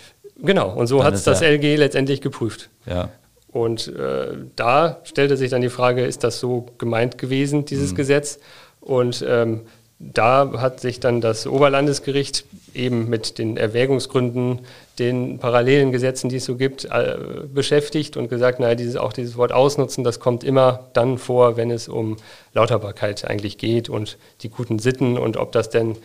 Genau, 0.40 0.72
und 0.72 0.86
so 0.86 1.02
hat 1.02 1.14
es 1.14 1.24
das 1.24 1.40
ja, 1.40 1.48
LG 1.48 1.76
letztendlich 1.76 2.20
geprüft. 2.20 2.70
Ja. 2.86 3.08
Und 3.50 3.88
äh, 3.88 4.36
da 4.54 5.00
stellte 5.04 5.36
sich 5.36 5.50
dann 5.50 5.62
die 5.62 5.70
Frage, 5.70 6.04
ist 6.04 6.22
das 6.22 6.38
so 6.38 6.66
gemeint 6.78 7.18
gewesen, 7.18 7.64
dieses 7.64 7.92
mhm. 7.92 7.96
Gesetz? 7.96 8.38
Und 8.80 9.24
ähm, 9.26 9.62
da 9.98 10.52
hat 10.58 10.80
sich 10.80 11.00
dann 11.00 11.20
das 11.20 11.46
Oberlandesgericht 11.46 12.44
eben 12.78 13.08
mit 13.08 13.38
den 13.38 13.56
Erwägungsgründen, 13.56 14.60
den 14.98 15.38
parallelen 15.38 15.92
Gesetzen, 15.92 16.28
die 16.28 16.36
es 16.36 16.44
so 16.44 16.56
gibt, 16.56 16.86
äh, 16.86 17.16
beschäftigt 17.52 18.16
und 18.16 18.28
gesagt, 18.28 18.60
naja, 18.60 18.74
dieses, 18.74 18.96
auch 18.96 19.12
dieses 19.12 19.36
Wort 19.36 19.52
ausnutzen, 19.52 20.04
das 20.04 20.20
kommt 20.20 20.44
immer 20.44 20.88
dann 20.94 21.18
vor, 21.18 21.56
wenn 21.56 21.70
es 21.70 21.88
um 21.88 22.16
Lauterbarkeit 22.54 23.24
eigentlich 23.24 23.58
geht 23.58 23.88
und 23.88 24.16
die 24.42 24.48
guten 24.48 24.78
Sitten 24.78 25.18
und 25.18 25.36
ob 25.36 25.52
das 25.52 25.68
denn 25.68 25.96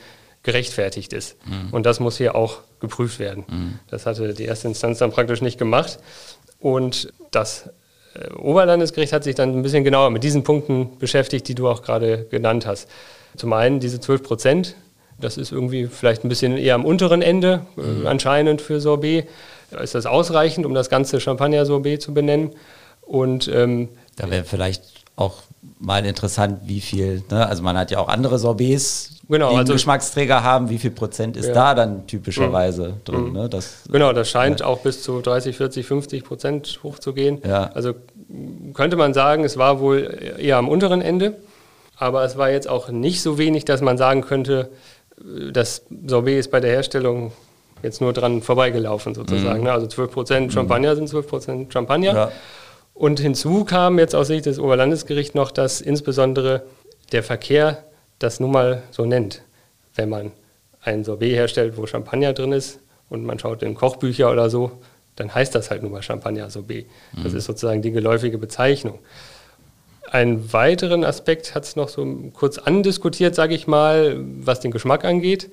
gerechtfertigt 0.43 1.13
ist. 1.13 1.37
Mhm. 1.45 1.69
Und 1.71 1.85
das 1.85 1.99
muss 1.99 2.17
hier 2.17 2.35
auch 2.35 2.59
geprüft 2.79 3.19
werden. 3.19 3.45
Mhm. 3.47 3.79
Das 3.89 4.05
hatte 4.05 4.33
die 4.33 4.43
erste 4.43 4.67
Instanz 4.67 4.99
dann 4.99 5.11
praktisch 5.11 5.41
nicht 5.41 5.57
gemacht. 5.57 5.99
Und 6.59 7.13
das 7.31 7.69
äh, 8.13 8.33
Oberlandesgericht 8.33 9.13
hat 9.13 9.23
sich 9.23 9.35
dann 9.35 9.57
ein 9.57 9.63
bisschen 9.63 9.83
genauer 9.83 10.09
mit 10.09 10.23
diesen 10.23 10.43
Punkten 10.43 10.97
beschäftigt, 10.99 11.47
die 11.47 11.55
du 11.55 11.69
auch 11.69 11.81
gerade 11.81 12.25
genannt 12.29 12.65
hast. 12.65 12.89
Zum 13.37 13.53
einen 13.53 13.79
diese 13.79 13.99
12 13.99 14.23
Prozent, 14.23 14.75
das 15.19 15.37
ist 15.37 15.51
irgendwie 15.51 15.87
vielleicht 15.87 16.23
ein 16.23 16.29
bisschen 16.29 16.57
eher 16.57 16.75
am 16.75 16.85
unteren 16.85 17.21
Ende, 17.21 17.65
äh, 17.77 17.81
mhm. 17.81 18.07
anscheinend 18.07 18.61
für 18.61 18.79
Sorbet. 18.79 19.27
Ist 19.81 19.95
das 19.95 20.05
ausreichend, 20.05 20.65
um 20.65 20.73
das 20.73 20.89
ganze 20.89 21.19
Champagner-Sorbet 21.19 22.01
zu 22.01 22.13
benennen? 22.13 22.51
Und 23.01 23.47
ähm, 23.47 23.89
da 24.15 24.29
wäre 24.29 24.43
vielleicht 24.43 24.83
auch 25.15 25.43
mal 25.79 26.05
interessant, 26.05 26.61
wie 26.65 26.81
viel, 26.81 27.23
ne? 27.29 27.47
also 27.47 27.63
man 27.63 27.77
hat 27.77 27.91
ja 27.91 27.99
auch 27.99 28.07
andere 28.07 28.39
Sorbets, 28.39 29.11
genau, 29.27 29.51
die 29.51 29.57
also, 29.57 29.73
Geschmacksträger 29.73 30.43
haben, 30.43 30.69
wie 30.69 30.77
viel 30.77 30.91
Prozent 30.91 31.37
ist 31.37 31.47
ja. 31.47 31.53
da 31.53 31.75
dann 31.75 32.07
typischerweise 32.07 32.89
mhm. 32.89 33.03
drin? 33.03 33.33
Ne? 33.33 33.49
Das, 33.49 33.83
genau, 33.91 34.13
das 34.13 34.29
scheint 34.29 34.61
ja. 34.61 34.65
auch 34.65 34.79
bis 34.79 35.03
zu 35.03 35.21
30, 35.21 35.57
40, 35.57 35.85
50 35.85 36.23
Prozent 36.23 36.79
hochzugehen. 36.83 37.41
Ja. 37.45 37.71
Also 37.73 37.93
könnte 38.73 38.95
man 38.95 39.13
sagen, 39.13 39.43
es 39.43 39.57
war 39.57 39.79
wohl 39.79 40.35
eher 40.37 40.57
am 40.57 40.69
unteren 40.69 41.01
Ende. 41.01 41.35
Aber 41.95 42.23
es 42.23 42.37
war 42.37 42.49
jetzt 42.49 42.67
auch 42.67 42.89
nicht 42.89 43.21
so 43.21 43.37
wenig, 43.37 43.65
dass 43.65 43.81
man 43.81 43.97
sagen 43.97 44.21
könnte, 44.21 44.69
das 45.51 45.85
Sorbet 46.05 46.39
ist 46.39 46.51
bei 46.51 46.59
der 46.59 46.71
Herstellung 46.71 47.31
jetzt 47.81 48.01
nur 48.01 48.13
dran 48.13 48.41
vorbeigelaufen 48.41 49.13
sozusagen. 49.13 49.59
Mhm. 49.59 49.65
Ne? 49.65 49.71
Also 49.71 49.87
12 49.87 50.11
Prozent 50.11 50.47
mhm. 50.47 50.51
Champagner 50.51 50.95
sind 50.95 51.09
12 51.09 51.27
Prozent 51.27 51.73
Champagner. 51.73 52.13
Ja. 52.13 52.31
Und 52.93 53.19
hinzu 53.19 53.65
kam 53.65 53.99
jetzt 53.99 54.15
aus 54.15 54.27
Sicht 54.27 54.45
des 54.45 54.59
Oberlandesgerichts 54.59 55.33
noch, 55.33 55.51
dass 55.51 55.81
insbesondere 55.81 56.63
der 57.11 57.23
Verkehr 57.23 57.83
das 58.19 58.39
nun 58.39 58.51
mal 58.51 58.83
so 58.91 59.05
nennt. 59.05 59.41
Wenn 59.95 60.09
man 60.09 60.31
ein 60.81 61.03
Sorbet 61.03 61.33
herstellt, 61.33 61.77
wo 61.77 61.85
Champagner 61.85 62.33
drin 62.33 62.51
ist 62.51 62.79
und 63.09 63.25
man 63.25 63.39
schaut 63.39 63.63
in 63.63 63.75
Kochbücher 63.75 64.31
oder 64.31 64.49
so, 64.49 64.71
dann 65.15 65.33
heißt 65.33 65.53
das 65.55 65.69
halt 65.69 65.83
nun 65.83 65.91
mal 65.91 66.01
Champagner 66.01 66.49
Sorbet. 66.49 66.87
Das 67.21 67.31
mhm. 67.31 67.37
ist 67.37 67.45
sozusagen 67.45 67.81
die 67.81 67.91
geläufige 67.91 68.37
Bezeichnung. 68.37 68.99
Einen 70.11 70.51
weiteren 70.53 71.03
Aspekt 71.03 71.55
hat 71.55 71.63
es 71.63 71.75
noch 71.75 71.89
so 71.89 72.05
kurz 72.33 72.57
andiskutiert, 72.57 73.35
sage 73.35 73.55
ich 73.55 73.67
mal, 73.67 74.17
was 74.41 74.59
den 74.59 74.71
Geschmack 74.71 75.05
angeht. 75.05 75.49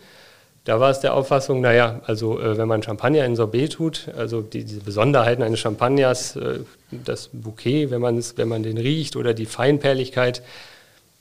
Da 0.64 0.78
war 0.78 0.90
es 0.90 1.00
der 1.00 1.14
Auffassung, 1.14 1.62
naja, 1.62 2.00
also 2.04 2.38
äh, 2.38 2.59
wenn 2.59 2.69
man 2.69 2.83
Champagner 2.83 3.25
in 3.25 3.35
Sorbet 3.35 3.73
tut, 3.73 4.09
also 4.16 4.42
die, 4.42 4.64
diese 4.64 4.80
Besonderheiten 4.80 5.42
eines 5.42 5.61
Champagners, 5.61 6.37
äh, 6.37 6.61
das 6.90 7.30
Bouquet, 7.33 7.90
wenn, 7.90 8.02
wenn 8.02 8.49
man 8.49 8.62
den 8.62 8.76
riecht 8.76 9.16
oder 9.16 9.33
die 9.33 9.47
Feinperligkeit, 9.47 10.42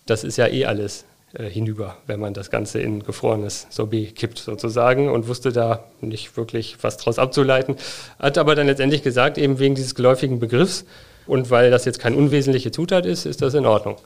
das 0.05 0.25
ist 0.25 0.37
ja 0.37 0.47
eh 0.47 0.65
alles 0.65 1.05
äh, 1.33 1.45
hinüber, 1.45 1.97
wenn 2.05 2.19
man 2.19 2.33
das 2.33 2.49
Ganze 2.49 2.81
in 2.81 3.03
gefrorenes 3.03 3.67
Sorbet 3.69 4.15
kippt 4.15 4.39
sozusagen 4.39 5.09
und 5.09 5.27
wusste 5.27 5.53
da 5.53 5.85
nicht 6.01 6.35
wirklich 6.35 6.77
was 6.81 6.97
draus 6.97 7.17
abzuleiten. 7.17 7.77
Hat 8.17 8.37
aber 8.37 8.55
dann 8.55 8.67
letztendlich 8.67 9.03
gesagt, 9.03 9.37
eben 9.37 9.59
wegen 9.59 9.75
dieses 9.75 9.95
geläufigen 9.95 10.39
Begriffs, 10.39 10.85
und 11.29 11.51
weil 11.51 11.69
das 11.69 11.85
jetzt 11.85 11.99
keine 11.99 12.15
unwesentliche 12.15 12.71
Zutat 12.71 13.05
ist, 13.05 13.25
ist 13.25 13.41
das 13.41 13.53
in 13.53 13.65
Ordnung. 13.65 13.97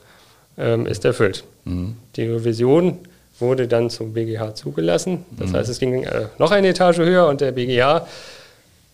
Ähm, 0.56 0.86
ist 0.86 1.04
erfüllt. 1.04 1.44
Mhm. 1.64 1.96
Die 2.16 2.26
Revision 2.26 2.98
wurde 3.40 3.66
dann 3.66 3.90
zum 3.90 4.12
BGH 4.12 4.54
zugelassen. 4.54 5.24
Das 5.30 5.50
mhm. 5.50 5.56
heißt, 5.56 5.70
es 5.70 5.78
ging 5.80 6.04
äh, 6.04 6.26
noch 6.38 6.52
eine 6.52 6.68
Etage 6.68 6.98
höher 6.98 7.26
und 7.26 7.40
der 7.40 7.52
BGH 7.52 8.06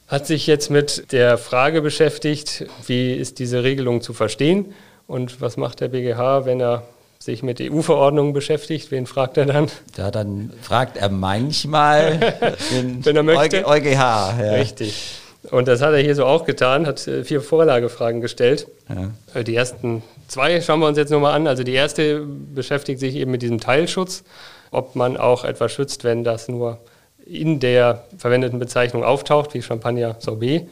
hat 0.09 0.27
sich 0.27 0.47
jetzt 0.47 0.71
mit 0.71 1.13
der 1.13 1.39
Frage 1.39 1.83
beschäftigt, 1.83 2.67
wie 2.87 3.13
ist 3.13 3.39
diese 3.39 3.63
Regelung 3.63 4.01
zu 4.01 4.13
verstehen 4.13 4.75
und 5.07 5.41
was 5.41 5.57
macht 5.57 5.81
der 5.81 5.89
BGH, 5.89 6.47
wenn 6.47 6.61
er 6.61 6.85
sich 7.19 7.43
mit 7.43 7.61
EU-Verordnungen 7.61 8.33
beschäftigt. 8.33 8.91
Wen 8.91 9.07
fragt 9.07 9.37
er 9.37 9.47
dann? 9.47 9.69
Ja, 9.97 10.11
dann 10.11 10.51
fragt 10.63 10.97
er 10.97 11.11
manchmal 11.11 12.19
den 12.71 13.05
wenn 13.05 13.17
er 13.17 13.23
möchte. 13.23 13.67
EuGH. 13.67 13.93
Ja. 13.93 14.33
Richtig. 14.55 15.21
Und 15.51 15.69
das 15.69 15.81
hat 15.81 15.93
er 15.93 16.01
hier 16.01 16.15
so 16.15 16.27
auch 16.27 16.45
getan, 16.45 16.87
hat 16.87 17.07
äh, 17.07 17.25
vier 17.25 17.41
Vorlagefragen 17.41 18.21
gestellt. 18.21 18.69
Ja. 18.89 19.11
Äh, 19.41 19.45
die 19.45 19.57
ersten 19.57 20.03
zwei 20.29 20.61
schauen 20.61 20.81
wir 20.81 20.87
uns 20.87 20.99
jetzt 20.99 21.11
nochmal 21.11 21.35
an. 21.35 21.47
Also 21.47 21.63
die 21.63 21.73
erste 21.73 22.21
beschäftigt 22.21 23.01
sich 23.01 23.15
eben 23.17 23.31
mit 23.31 23.43
diesem 23.43 23.59
Teilschutz, 23.59 24.23
ob 24.71 24.97
man 24.97 25.17
auch 25.17 25.45
etwas 25.45 25.73
schützt, 25.73 26.05
wenn 26.05 26.25
das 26.25 26.49
nur 26.49 26.79
in 27.25 27.61
der 27.61 28.05
verwendeten 28.19 28.59
Bezeichnung 28.59 29.05
auftaucht, 29.05 29.55
wie 29.55 29.63
Champagner 29.63 30.17
Sorbet, 30.19 30.69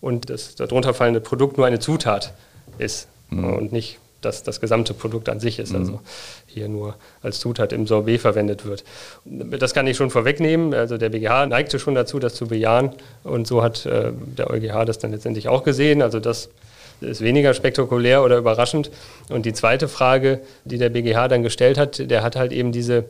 und 0.00 0.30
das 0.30 0.54
darunter 0.54 0.94
fallende 0.94 1.20
Produkt 1.20 1.56
nur 1.56 1.66
eine 1.66 1.80
Zutat 1.80 2.32
ist 2.78 3.08
mhm. 3.30 3.52
und 3.54 3.72
nicht 3.72 3.98
dass 4.20 4.42
das 4.42 4.60
gesamte 4.60 4.94
Produkt 4.94 5.28
an 5.28 5.38
sich 5.38 5.58
ist, 5.58 5.74
also 5.74 5.92
mhm. 5.92 5.98
hier 6.46 6.68
nur 6.68 6.96
als 7.22 7.38
Zutat 7.38 7.72
im 7.72 7.86
Sorbet 7.86 8.20
verwendet 8.20 8.64
wird. 8.64 8.84
Das 9.24 9.74
kann 9.74 9.86
ich 9.86 9.96
schon 9.96 10.10
vorwegnehmen. 10.10 10.74
Also 10.74 10.98
der 10.98 11.10
BGH 11.10 11.46
neigte 11.46 11.78
schon 11.78 11.94
dazu, 11.94 12.18
das 12.18 12.34
zu 12.34 12.48
bejahen 12.48 12.90
und 13.22 13.46
so 13.46 13.62
hat 13.62 13.86
äh, 13.86 14.12
der 14.12 14.50
EuGH 14.50 14.84
das 14.86 14.98
dann 14.98 15.12
letztendlich 15.12 15.48
auch 15.48 15.62
gesehen. 15.62 16.02
Also 16.02 16.18
das 16.18 16.48
ist 17.00 17.20
weniger 17.20 17.54
spektakulär 17.54 18.24
oder 18.24 18.38
überraschend. 18.38 18.90
Und 19.28 19.46
die 19.46 19.52
zweite 19.52 19.88
Frage, 19.88 20.40
die 20.64 20.78
der 20.78 20.90
BGH 20.90 21.28
dann 21.28 21.42
gestellt 21.42 21.78
hat, 21.78 22.10
der 22.10 22.22
hat 22.22 22.36
halt 22.36 22.52
eben 22.52 22.72
diese, 22.72 23.04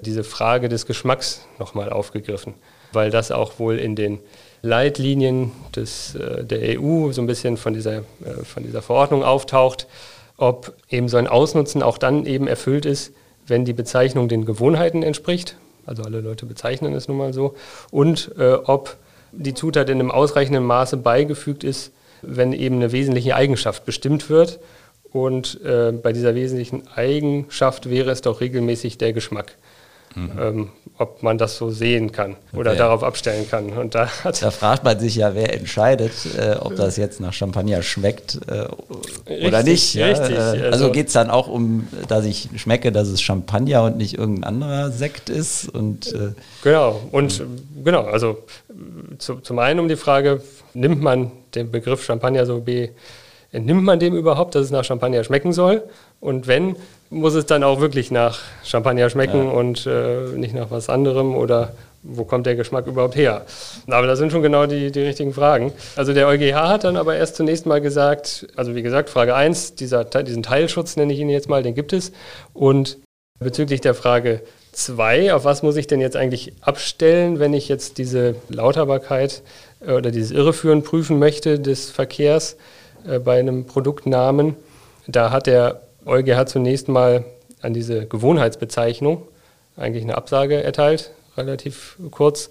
diese 0.00 0.24
Frage 0.24 0.68
des 0.68 0.86
Geschmacks 0.86 1.46
nochmal 1.58 1.90
aufgegriffen, 1.90 2.54
weil 2.92 3.10
das 3.10 3.30
auch 3.30 3.58
wohl 3.58 3.78
in 3.78 3.94
den 3.94 4.18
Leitlinien 4.62 5.52
des, 5.74 6.16
äh, 6.16 6.44
der 6.44 6.80
EU 6.80 7.12
so 7.12 7.22
ein 7.22 7.26
bisschen 7.26 7.56
von 7.56 7.74
dieser, 7.74 7.98
äh, 7.98 8.44
von 8.44 8.64
dieser 8.64 8.82
Verordnung 8.82 9.22
auftaucht, 9.22 9.86
ob 10.38 10.72
eben 10.88 11.08
so 11.08 11.18
ein 11.18 11.26
Ausnutzen 11.26 11.82
auch 11.82 11.98
dann 11.98 12.24
eben 12.24 12.46
erfüllt 12.46 12.86
ist, 12.86 13.12
wenn 13.46 13.64
die 13.64 13.74
Bezeichnung 13.74 14.28
den 14.28 14.46
Gewohnheiten 14.46 15.02
entspricht. 15.02 15.56
Also 15.84 16.02
alle 16.02 16.20
Leute 16.20 16.46
bezeichnen 16.46 16.94
es 16.94 17.08
nun 17.08 17.18
mal 17.18 17.32
so. 17.32 17.54
Und 17.90 18.32
äh, 18.38 18.54
ob 18.54 18.96
die 19.32 19.54
Zutat 19.54 19.90
in 19.90 20.00
einem 20.00 20.10
ausreichenden 20.10 20.64
Maße 20.64 20.96
beigefügt 20.96 21.64
ist, 21.64 21.92
wenn 22.22 22.52
eben 22.52 22.76
eine 22.76 22.92
wesentliche 22.92 23.34
Eigenschaft 23.36 23.84
bestimmt 23.84 24.30
wird. 24.30 24.60
Und 25.12 25.60
äh, 25.64 25.92
bei 25.92 26.12
dieser 26.12 26.34
wesentlichen 26.34 26.86
Eigenschaft 26.94 27.90
wäre 27.90 28.10
es 28.10 28.20
doch 28.20 28.40
regelmäßig 28.40 28.98
der 28.98 29.12
Geschmack 29.12 29.56
mhm. 30.24 30.38
ähm, 30.40 30.68
ob 30.98 31.22
man 31.22 31.38
das 31.38 31.56
so 31.56 31.70
sehen 31.70 32.10
kann 32.10 32.36
oder 32.52 32.70
okay. 32.70 32.78
darauf 32.78 33.04
abstellen 33.04 33.48
kann. 33.48 33.70
Und 33.70 33.94
da, 33.94 34.08
da, 34.24 34.50
fragt 34.50 34.82
man 34.84 34.98
sich 34.98 35.16
ja, 35.16 35.34
wer 35.34 35.54
entscheidet, 35.54 36.12
äh, 36.36 36.56
ob 36.60 36.74
das 36.76 36.96
jetzt 36.96 37.20
nach 37.20 37.32
Champagner 37.32 37.82
schmeckt 37.82 38.38
äh, 38.48 38.66
oder 39.46 39.62
nicht. 39.62 39.94
Ja? 39.94 40.06
Richtig. 40.06 40.36
Äh, 40.36 40.40
also, 40.40 40.64
also 40.64 40.90
geht 40.90 41.06
es 41.06 41.12
dann 41.12 41.30
auch 41.30 41.46
um, 41.46 41.86
dass 42.08 42.24
ich 42.24 42.48
schmecke, 42.56 42.90
dass 42.90 43.08
es 43.08 43.22
Champagner 43.22 43.84
und 43.84 43.96
nicht 43.96 44.18
irgendein 44.18 44.44
anderer 44.44 44.90
Sekt 44.90 45.30
ist. 45.30 45.68
Und, 45.68 46.12
äh, 46.12 46.32
genau, 46.62 47.00
und 47.12 47.42
genau, 47.84 48.02
also 48.02 48.38
zu, 49.18 49.36
zum 49.36 49.58
einen 49.60 49.78
um 49.78 49.88
die 49.88 49.96
Frage, 49.96 50.42
nimmt 50.74 51.00
man 51.00 51.30
den 51.54 51.70
Begriff 51.70 52.04
Champagner 52.04 52.44
so 52.44 52.60
B 52.60 52.90
entnimmt 53.52 53.84
man 53.84 53.98
dem 53.98 54.14
überhaupt, 54.14 54.54
dass 54.54 54.64
es 54.64 54.70
nach 54.70 54.84
Champagner 54.84 55.24
schmecken 55.24 55.52
soll? 55.52 55.82
Und 56.20 56.46
wenn, 56.46 56.76
muss 57.10 57.34
es 57.34 57.46
dann 57.46 57.62
auch 57.62 57.80
wirklich 57.80 58.10
nach 58.10 58.38
Champagner 58.64 59.08
schmecken 59.10 59.46
ja. 59.46 59.50
und 59.50 59.86
äh, 59.86 60.36
nicht 60.36 60.54
nach 60.54 60.70
was 60.70 60.88
anderem 60.88 61.34
oder 61.34 61.72
wo 62.02 62.24
kommt 62.24 62.46
der 62.46 62.54
Geschmack 62.54 62.86
überhaupt 62.86 63.16
her? 63.16 63.44
Aber 63.88 64.06
das 64.06 64.18
sind 64.18 64.30
schon 64.30 64.42
genau 64.42 64.66
die, 64.66 64.92
die 64.92 65.00
richtigen 65.00 65.32
Fragen. 65.32 65.72
Also 65.96 66.12
der 66.12 66.28
EuGH 66.28 66.54
hat 66.54 66.84
dann 66.84 66.96
aber 66.96 67.16
erst 67.16 67.36
zunächst 67.36 67.66
mal 67.66 67.80
gesagt, 67.80 68.46
also 68.56 68.74
wie 68.74 68.82
gesagt, 68.82 69.10
Frage 69.10 69.34
1, 69.34 69.74
dieser, 69.74 70.04
diesen 70.04 70.42
Teilschutz 70.42 70.96
nenne 70.96 71.12
ich 71.12 71.18
ihn 71.18 71.28
jetzt 71.28 71.48
mal, 71.48 71.62
den 71.62 71.74
gibt 71.74 71.92
es. 71.92 72.12
Und 72.54 72.98
bezüglich 73.40 73.80
der 73.80 73.94
Frage 73.94 74.42
2, 74.72 75.34
auf 75.34 75.44
was 75.44 75.62
muss 75.62 75.76
ich 75.76 75.86
denn 75.86 76.00
jetzt 76.00 76.16
eigentlich 76.16 76.52
abstellen, 76.60 77.40
wenn 77.40 77.52
ich 77.52 77.68
jetzt 77.68 77.98
diese 77.98 78.36
Lauterbarkeit 78.48 79.42
äh, 79.84 79.92
oder 79.92 80.10
dieses 80.10 80.30
Irreführen 80.30 80.82
prüfen 80.82 81.18
möchte 81.18 81.58
des 81.58 81.90
Verkehrs 81.90 82.56
äh, 83.08 83.18
bei 83.18 83.38
einem 83.38 83.66
Produktnamen? 83.66 84.54
Da 85.08 85.30
hat 85.30 85.46
der 85.46 85.87
EuGH 86.08 86.46
zunächst 86.46 86.88
mal 86.88 87.24
an 87.60 87.74
diese 87.74 88.06
Gewohnheitsbezeichnung 88.06 89.22
eigentlich 89.76 90.02
eine 90.02 90.16
Absage 90.16 90.62
erteilt, 90.62 91.12
relativ 91.36 91.96
kurz. 92.10 92.50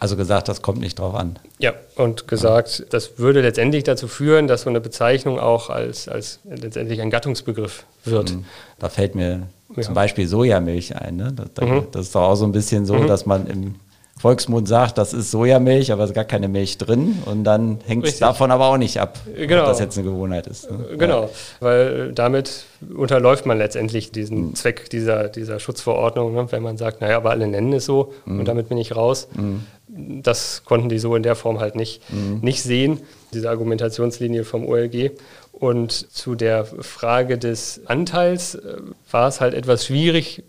Also 0.00 0.16
gesagt, 0.16 0.48
das 0.48 0.60
kommt 0.60 0.80
nicht 0.80 0.98
drauf 0.98 1.14
an. 1.14 1.38
Ja, 1.58 1.72
und 1.96 2.28
gesagt, 2.28 2.86
das 2.90 3.18
würde 3.18 3.40
letztendlich 3.40 3.84
dazu 3.84 4.08
führen, 4.08 4.48
dass 4.48 4.62
so 4.62 4.70
eine 4.70 4.80
Bezeichnung 4.80 5.38
auch 5.38 5.70
als, 5.70 6.08
als 6.08 6.40
letztendlich 6.44 7.00
ein 7.00 7.10
Gattungsbegriff 7.10 7.84
wird. 8.04 8.32
Mhm. 8.32 8.44
Da 8.78 8.88
fällt 8.88 9.14
mir 9.14 9.46
ja. 9.74 9.82
zum 9.82 9.94
Beispiel 9.94 10.26
Sojamilch 10.26 10.96
ein. 10.96 11.16
Ne? 11.16 11.32
Das, 11.32 11.66
mhm. 11.66 11.86
das, 11.92 12.06
ist 12.06 12.14
doch 12.14 12.22
auch 12.22 12.34
so 12.34 12.44
ein 12.44 12.52
bisschen 12.52 12.84
so, 12.86 12.94
mhm. 12.94 13.06
dass 13.06 13.24
man 13.24 13.46
im 13.46 13.76
Volksmund 14.24 14.66
sagt, 14.66 14.96
das 14.96 15.12
ist 15.12 15.30
Sojamilch, 15.30 15.92
aber 15.92 16.04
es 16.04 16.10
ist 16.10 16.14
gar 16.14 16.24
keine 16.24 16.48
Milch 16.48 16.78
drin. 16.78 17.22
Und 17.26 17.44
dann 17.44 17.80
hängt 17.84 18.06
es 18.06 18.20
davon 18.20 18.50
aber 18.50 18.68
auch 18.68 18.78
nicht 18.78 18.98
ab, 18.98 19.18
genau. 19.36 19.64
ob 19.64 19.68
das 19.68 19.80
jetzt 19.80 19.98
eine 19.98 20.08
Gewohnheit 20.08 20.46
ist. 20.46 20.70
Ne? 20.70 20.96
Genau, 20.96 21.24
ja. 21.24 21.30
weil 21.60 22.12
damit 22.14 22.64
unterläuft 22.96 23.44
man 23.44 23.58
letztendlich 23.58 24.12
diesen 24.12 24.46
mhm. 24.46 24.54
Zweck 24.54 24.88
dieser, 24.88 25.28
dieser 25.28 25.60
Schutzverordnung, 25.60 26.32
ne? 26.32 26.46
wenn 26.48 26.62
man 26.62 26.78
sagt, 26.78 27.02
naja, 27.02 27.18
aber 27.18 27.32
alle 27.32 27.46
nennen 27.46 27.74
es 27.74 27.84
so 27.84 28.14
mhm. 28.24 28.40
und 28.40 28.48
damit 28.48 28.70
bin 28.70 28.78
ich 28.78 28.96
raus. 28.96 29.28
Mhm. 29.34 29.66
Das 29.88 30.62
konnten 30.64 30.88
die 30.88 30.98
so 30.98 31.14
in 31.16 31.22
der 31.22 31.36
Form 31.36 31.60
halt 31.60 31.76
nicht, 31.76 32.00
mhm. 32.10 32.38
nicht 32.40 32.62
sehen, 32.62 33.00
diese 33.34 33.50
Argumentationslinie 33.50 34.44
vom 34.44 34.66
OLG. 34.66 35.10
Und 35.52 35.92
zu 35.92 36.34
der 36.34 36.64
Frage 36.64 37.36
des 37.36 37.82
Anteils 37.84 38.54
äh, 38.54 38.78
war 39.10 39.28
es 39.28 39.42
halt 39.42 39.52
etwas 39.52 39.84
schwierig, 39.84 40.44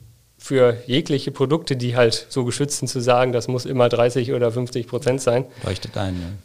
für 0.45 0.77
jegliche 0.86 1.31
Produkte, 1.31 1.75
die 1.75 1.95
halt 1.95 2.27
so 2.29 2.45
geschützt 2.45 2.77
sind, 2.77 2.88
zu 2.88 2.99
sagen, 2.99 3.31
das 3.31 3.47
muss 3.47 3.65
immer 3.65 3.89
30 3.89 4.31
oder 4.31 4.51
50 4.51 4.86
Prozent 4.86 5.19
sein. 5.19 5.45
Leuchtet 5.63 5.97
ein, 5.97 6.38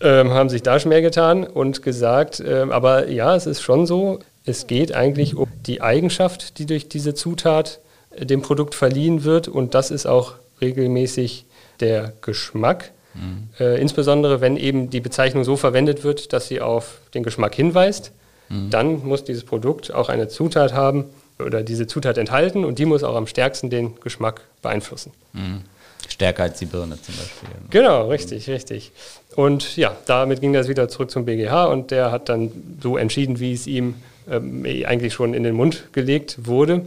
ja. 0.00 0.20
Ähm, 0.20 0.30
haben 0.30 0.48
sich 0.48 0.62
da 0.62 0.78
schwer 0.78 1.02
getan 1.02 1.42
und 1.42 1.82
gesagt, 1.82 2.38
äh, 2.38 2.66
aber 2.70 3.08
ja, 3.08 3.34
es 3.34 3.46
ist 3.46 3.60
schon 3.60 3.84
so, 3.84 4.20
es 4.44 4.68
geht 4.68 4.94
eigentlich 4.94 5.34
um 5.34 5.48
die 5.66 5.82
Eigenschaft, 5.82 6.60
die 6.60 6.66
durch 6.66 6.88
diese 6.88 7.14
Zutat 7.14 7.80
äh, 8.12 8.24
dem 8.24 8.42
Produkt 8.42 8.76
verliehen 8.76 9.24
wird 9.24 9.48
und 9.48 9.74
das 9.74 9.90
ist 9.90 10.06
auch 10.06 10.34
regelmäßig 10.60 11.44
der 11.80 12.12
Geschmack. 12.20 12.92
Mhm. 13.14 13.48
Äh, 13.58 13.80
insbesondere 13.80 14.40
wenn 14.40 14.56
eben 14.56 14.88
die 14.88 15.00
Bezeichnung 15.00 15.42
so 15.42 15.56
verwendet 15.56 16.04
wird, 16.04 16.32
dass 16.32 16.46
sie 16.46 16.60
auf 16.60 16.98
den 17.12 17.24
Geschmack 17.24 17.56
hinweist, 17.56 18.12
mhm. 18.50 18.70
dann 18.70 19.04
muss 19.04 19.24
dieses 19.24 19.42
Produkt 19.42 19.92
auch 19.92 20.10
eine 20.10 20.28
Zutat 20.28 20.74
haben, 20.74 21.06
oder 21.38 21.62
diese 21.62 21.86
Zutat 21.86 22.18
enthalten 22.18 22.64
und 22.64 22.78
die 22.78 22.84
muss 22.84 23.02
auch 23.02 23.16
am 23.16 23.26
stärksten 23.26 23.70
den 23.70 23.98
Geschmack 24.00 24.42
beeinflussen. 24.62 25.12
Mhm. 25.32 25.62
Stärker 26.08 26.44
als 26.44 26.58
die 26.58 26.66
Birne 26.66 27.00
zum 27.00 27.14
Beispiel. 27.16 27.48
Genau, 27.70 28.08
richtig, 28.08 28.48
richtig. 28.48 28.92
Und 29.36 29.76
ja, 29.76 29.96
damit 30.06 30.40
ging 30.40 30.52
das 30.52 30.68
wieder 30.68 30.88
zurück 30.88 31.10
zum 31.10 31.24
BGH 31.24 31.66
und 31.66 31.90
der 31.90 32.10
hat 32.10 32.28
dann 32.28 32.50
so 32.82 32.96
entschieden, 32.96 33.40
wie 33.40 33.52
es 33.52 33.66
ihm 33.66 33.96
ähm, 34.30 34.64
eigentlich 34.86 35.12
schon 35.12 35.34
in 35.34 35.42
den 35.42 35.54
Mund 35.54 35.92
gelegt 35.92 36.46
wurde 36.46 36.86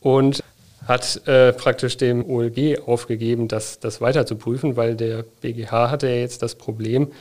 und 0.00 0.42
hat 0.86 1.26
äh, 1.28 1.52
praktisch 1.52 1.96
dem 1.96 2.28
OLG 2.28 2.80
aufgegeben, 2.86 3.48
das, 3.48 3.78
das 3.78 4.00
weiter 4.00 4.26
zu 4.26 4.36
prüfen, 4.36 4.76
weil 4.76 4.96
der 4.96 5.24
BGH 5.40 5.90
hatte 5.90 6.08
ja 6.08 6.16
jetzt 6.16 6.42
das 6.42 6.54
Problem, 6.54 7.12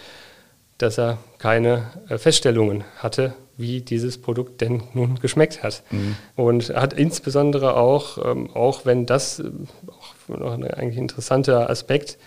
dass 0.77 0.97
er 0.97 1.19
keine 1.37 1.91
äh, 2.09 2.17
Feststellungen 2.17 2.83
hatte, 2.97 3.33
wie 3.59 3.81
dieses 3.81 4.17
Produkt 4.17 4.61
denn 4.61 4.83
nun 4.93 5.19
geschmeckt 5.19 5.61
hat. 5.63 5.83
Mhm. 5.91 6.15
Und 6.35 6.69
hat 6.69 6.93
insbesondere 6.93 7.75
auch, 7.75 8.17
ähm, 8.25 8.49
auch 8.53 8.85
wenn 8.85 9.05
das 9.05 9.39
äh, 9.39 9.51
auch 10.29 10.39
noch 10.39 10.53
ein 10.53 10.63
eigentlich 10.63 10.97
interessanter 10.97 11.69
Aspekt 11.69 12.17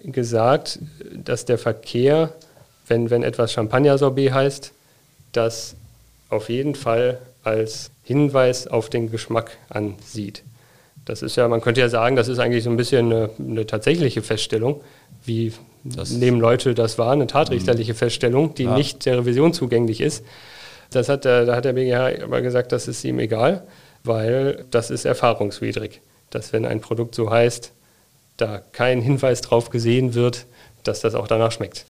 gesagt, 0.00 0.78
dass 1.12 1.46
der 1.46 1.58
Verkehr, 1.58 2.34
wenn, 2.86 3.08
wenn 3.08 3.22
etwas 3.22 3.52
Champagner-Sorbet 3.52 4.32
heißt, 4.32 4.72
das 5.32 5.74
auf 6.28 6.50
jeden 6.50 6.74
Fall 6.74 7.18
als 7.42 7.90
Hinweis 8.02 8.66
auf 8.66 8.90
den 8.90 9.10
Geschmack 9.10 9.56
ansieht. 9.70 10.42
Das 11.04 11.22
ist 11.22 11.36
ja, 11.36 11.48
man 11.48 11.60
könnte 11.60 11.80
ja 11.80 11.88
sagen, 11.88 12.16
das 12.16 12.28
ist 12.28 12.38
eigentlich 12.38 12.64
so 12.64 12.70
ein 12.70 12.76
bisschen 12.76 13.12
eine, 13.12 13.30
eine 13.38 13.66
tatsächliche 13.66 14.22
Feststellung, 14.22 14.82
wie 15.24 15.52
das 15.84 16.10
nehmen 16.10 16.40
Leute 16.40 16.74
das 16.74 16.98
wahr, 16.98 17.12
eine 17.12 17.26
tatrichterliche 17.26 17.92
mhm. 17.92 17.96
Feststellung, 17.96 18.54
die 18.54 18.64
ja. 18.64 18.76
nicht 18.76 19.04
der 19.06 19.18
Revision 19.18 19.52
zugänglich 19.52 20.00
ist. 20.00 20.24
Das 20.94 21.08
hat 21.08 21.24
der, 21.24 21.44
da 21.44 21.56
hat 21.56 21.64
der 21.64 21.72
BGH 21.72 22.22
aber 22.22 22.40
gesagt, 22.40 22.72
das 22.72 22.88
ist 22.88 23.04
ihm 23.04 23.18
egal, 23.18 23.66
weil 24.04 24.64
das 24.70 24.90
ist 24.90 25.04
erfahrungswidrig. 25.04 26.00
Dass 26.30 26.52
wenn 26.52 26.64
ein 26.64 26.80
Produkt 26.80 27.14
so 27.14 27.30
heißt, 27.30 27.72
da 28.36 28.60
kein 28.72 29.00
Hinweis 29.00 29.40
drauf 29.40 29.70
gesehen 29.70 30.14
wird, 30.14 30.46
dass 30.82 31.00
das 31.00 31.14
auch 31.14 31.28
danach 31.28 31.52
schmeckt. 31.52 31.86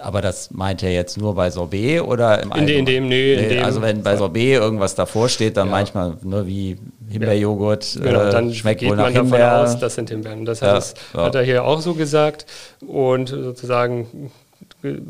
Aber 0.00 0.22
das 0.22 0.52
meint 0.52 0.84
er 0.84 0.92
jetzt 0.92 1.18
nur 1.18 1.34
bei 1.34 1.50
Sorbet 1.50 2.02
oder 2.02 2.40
im 2.40 2.52
in, 2.52 2.66
de, 2.68 2.78
in 2.78 2.86
dem, 2.86 3.08
nee, 3.08 3.34
in 3.34 3.48
dem 3.48 3.64
Also 3.64 3.82
wenn 3.82 4.04
bei 4.04 4.16
Sorbet 4.16 4.54
irgendwas 4.54 4.94
davor 4.94 5.28
steht, 5.28 5.56
dann 5.56 5.66
ja. 5.66 5.72
manchmal 5.72 6.16
nur 6.22 6.46
wie 6.46 6.78
Himbeerjoghurt 7.08 7.96
ja. 7.96 8.02
genau, 8.02 8.30
dann 8.30 8.50
äh, 8.50 8.54
schmeckt 8.54 8.80
geht 8.80 8.90
wohl 8.90 8.96
man 8.96 9.12
davon 9.12 9.42
aus, 9.42 9.76
das 9.80 9.96
sind 9.96 10.10
Himbeeren. 10.10 10.44
Das 10.44 10.62
hat, 10.62 10.68
ja. 10.68 10.74
das 10.74 10.94
hat 11.14 11.34
er 11.34 11.42
hier 11.42 11.64
auch 11.64 11.80
so 11.80 11.94
gesagt 11.94 12.46
und 12.86 13.30
sozusagen 13.30 14.30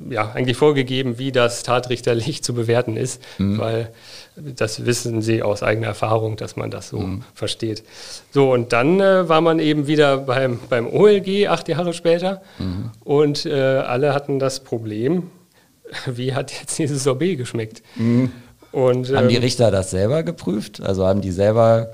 ja, 0.09 0.33
eigentlich 0.33 0.57
vorgegeben, 0.57 1.19
wie 1.19 1.31
das 1.31 1.63
tatrichterlich 1.63 2.43
zu 2.43 2.55
bewerten 2.55 2.97
ist, 2.97 3.23
mhm. 3.39 3.59
weil 3.59 3.93
das 4.37 4.87
wissen 4.87 5.21
sie 5.21 5.43
aus 5.43 5.63
eigener 5.63 5.89
Erfahrung, 5.89 6.37
dass 6.37 6.57
man 6.57 6.71
das 6.71 6.89
so 6.89 7.01
mhm. 7.01 7.25
versteht. 7.35 7.83
So, 8.31 8.53
und 8.53 8.73
dann 8.73 9.01
äh, 9.01 9.29
war 9.29 9.41
man 9.41 9.59
eben 9.59 9.87
wieder 9.87 10.17
beim, 10.19 10.59
beim 10.71 10.87
OLG 10.87 11.49
acht 11.49 11.69
Jahre 11.69 11.93
später 11.93 12.41
mhm. 12.59 12.91
und 13.05 13.45
äh, 13.45 13.53
alle 13.53 14.15
hatten 14.15 14.39
das 14.39 14.61
Problem, 14.61 15.31
wie 16.07 16.35
hat 16.35 16.51
jetzt 16.53 16.79
dieses 16.79 17.05
Sorbet 17.05 17.37
geschmeckt? 17.37 17.83
Mhm. 17.97 18.33
Und, 18.73 19.09
haben 19.09 19.25
ähm, 19.25 19.29
die 19.29 19.37
Richter 19.37 19.71
das 19.71 19.91
selber 19.91 20.23
geprüft? 20.23 20.81
Also 20.81 21.07
haben 21.07 21.21
die 21.21 21.31
selber 21.31 21.91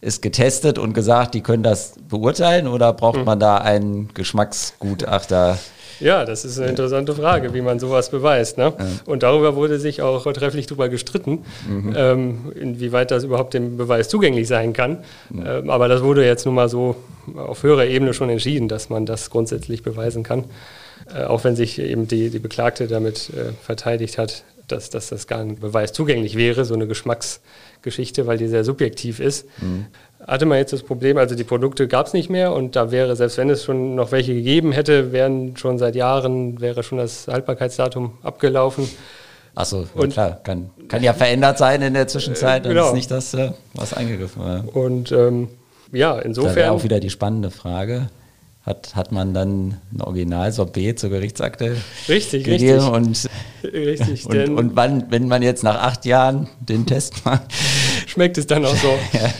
ist 0.00 0.22
getestet 0.22 0.78
und 0.78 0.92
gesagt, 0.92 1.34
die 1.34 1.40
können 1.40 1.62
das 1.62 1.94
beurteilen 2.08 2.68
oder 2.68 2.92
braucht 2.92 3.18
Hm. 3.18 3.24
man 3.24 3.40
da 3.40 3.58
einen 3.58 4.14
Geschmacksgutachter? 4.14 5.58
Ja, 6.00 6.24
das 6.24 6.44
ist 6.44 6.58
eine 6.58 6.68
interessante 6.68 7.14
Frage, 7.14 7.54
wie 7.54 7.60
man 7.60 7.78
sowas 7.78 8.10
beweist. 8.10 8.58
Ne? 8.58 8.72
Und 9.06 9.22
darüber 9.22 9.56
wurde 9.56 9.78
sich 9.78 10.02
auch 10.02 10.30
trefflich 10.32 10.66
drüber 10.66 10.88
gestritten, 10.88 11.44
ähm, 11.96 12.52
inwieweit 12.54 13.10
das 13.10 13.24
überhaupt 13.24 13.54
dem 13.54 13.76
Beweis 13.76 14.08
zugänglich 14.08 14.48
sein 14.48 14.72
kann. 14.72 14.98
Ähm, 15.32 15.70
aber 15.70 15.88
das 15.88 16.02
wurde 16.02 16.24
jetzt 16.24 16.46
nun 16.46 16.54
mal 16.54 16.68
so 16.68 16.96
auf 17.36 17.62
höherer 17.62 17.86
Ebene 17.86 18.14
schon 18.14 18.30
entschieden, 18.30 18.68
dass 18.68 18.90
man 18.90 19.06
das 19.06 19.30
grundsätzlich 19.30 19.82
beweisen 19.82 20.22
kann. 20.22 20.44
Äh, 21.14 21.24
auch 21.24 21.44
wenn 21.44 21.56
sich 21.56 21.78
eben 21.78 22.08
die, 22.08 22.30
die 22.30 22.38
Beklagte 22.38 22.86
damit 22.86 23.30
äh, 23.30 23.52
verteidigt 23.62 24.18
hat, 24.18 24.44
dass, 24.66 24.90
dass 24.90 25.08
das 25.08 25.26
gar 25.26 25.44
nicht 25.44 25.60
Beweis 25.60 25.92
zugänglich 25.92 26.36
wäre, 26.36 26.64
so 26.64 26.74
eine 26.74 26.86
Geschmacksgeschichte, 26.86 28.26
weil 28.26 28.38
die 28.38 28.48
sehr 28.48 28.64
subjektiv 28.64 29.18
ist. 29.18 29.46
Hatte 30.28 30.44
man 30.44 30.58
jetzt 30.58 30.74
das 30.74 30.82
Problem, 30.82 31.16
also 31.16 31.34
die 31.34 31.42
Produkte 31.44 31.88
gab 31.88 32.06
es 32.06 32.12
nicht 32.12 32.28
mehr 32.28 32.52
und 32.52 32.76
da 32.76 32.90
wäre, 32.90 33.16
selbst 33.16 33.38
wenn 33.38 33.48
es 33.48 33.64
schon 33.64 33.94
noch 33.94 34.12
welche 34.12 34.34
gegeben 34.34 34.72
hätte, 34.72 35.10
wären 35.10 35.56
schon 35.56 35.78
seit 35.78 35.96
Jahren, 35.96 36.60
wäre 36.60 36.82
schon 36.82 36.98
das 36.98 37.26
Haltbarkeitsdatum 37.28 38.12
abgelaufen. 38.22 38.86
Achso, 39.54 39.86
Und- 39.94 40.12
klar, 40.12 40.38
kann, 40.44 40.68
kann 40.86 41.02
ja 41.02 41.14
verändert 41.14 41.56
sein 41.56 41.80
in 41.80 41.94
der 41.94 42.06
Zwischenzeit, 42.08 42.66
dann 42.66 42.72
genau. 42.74 42.88
ist 42.88 42.94
nicht 42.94 43.10
das, 43.10 43.32
äh, 43.32 43.52
was 43.72 43.94
eingegriffen 43.94 44.42
war. 44.44 44.76
Und 44.76 45.10
ähm, 45.12 45.48
ja, 45.92 46.10
Da 46.10 46.16
wäre 46.16 46.24
insofern. 46.26 46.70
auch 46.70 46.84
wieder 46.84 47.00
die 47.00 47.10
spannende 47.10 47.50
Frage. 47.50 48.10
Hat, 48.66 48.94
hat 48.96 49.12
man 49.12 49.32
dann 49.32 49.78
ein 49.94 50.02
Original-Sorbet 50.02 50.98
zur 50.98 51.08
Gerichtsakte 51.08 51.74
Richtig, 52.06 52.44
gegeben 52.44 52.80
richtig. 52.92 53.30
und, 53.64 53.72
richtig, 53.72 54.26
und, 54.26 54.58
und 54.58 54.76
wann, 54.76 55.10
wenn 55.10 55.26
man 55.26 55.40
jetzt 55.42 55.64
nach 55.64 55.76
acht 55.80 56.04
Jahren 56.04 56.48
den 56.60 56.84
Test 56.84 57.24
macht, 57.24 57.44
schmeckt 58.06 58.36
es 58.36 58.46
dann 58.46 58.66
auch 58.66 58.76
so. 58.76 58.88
Ja, 59.14 59.30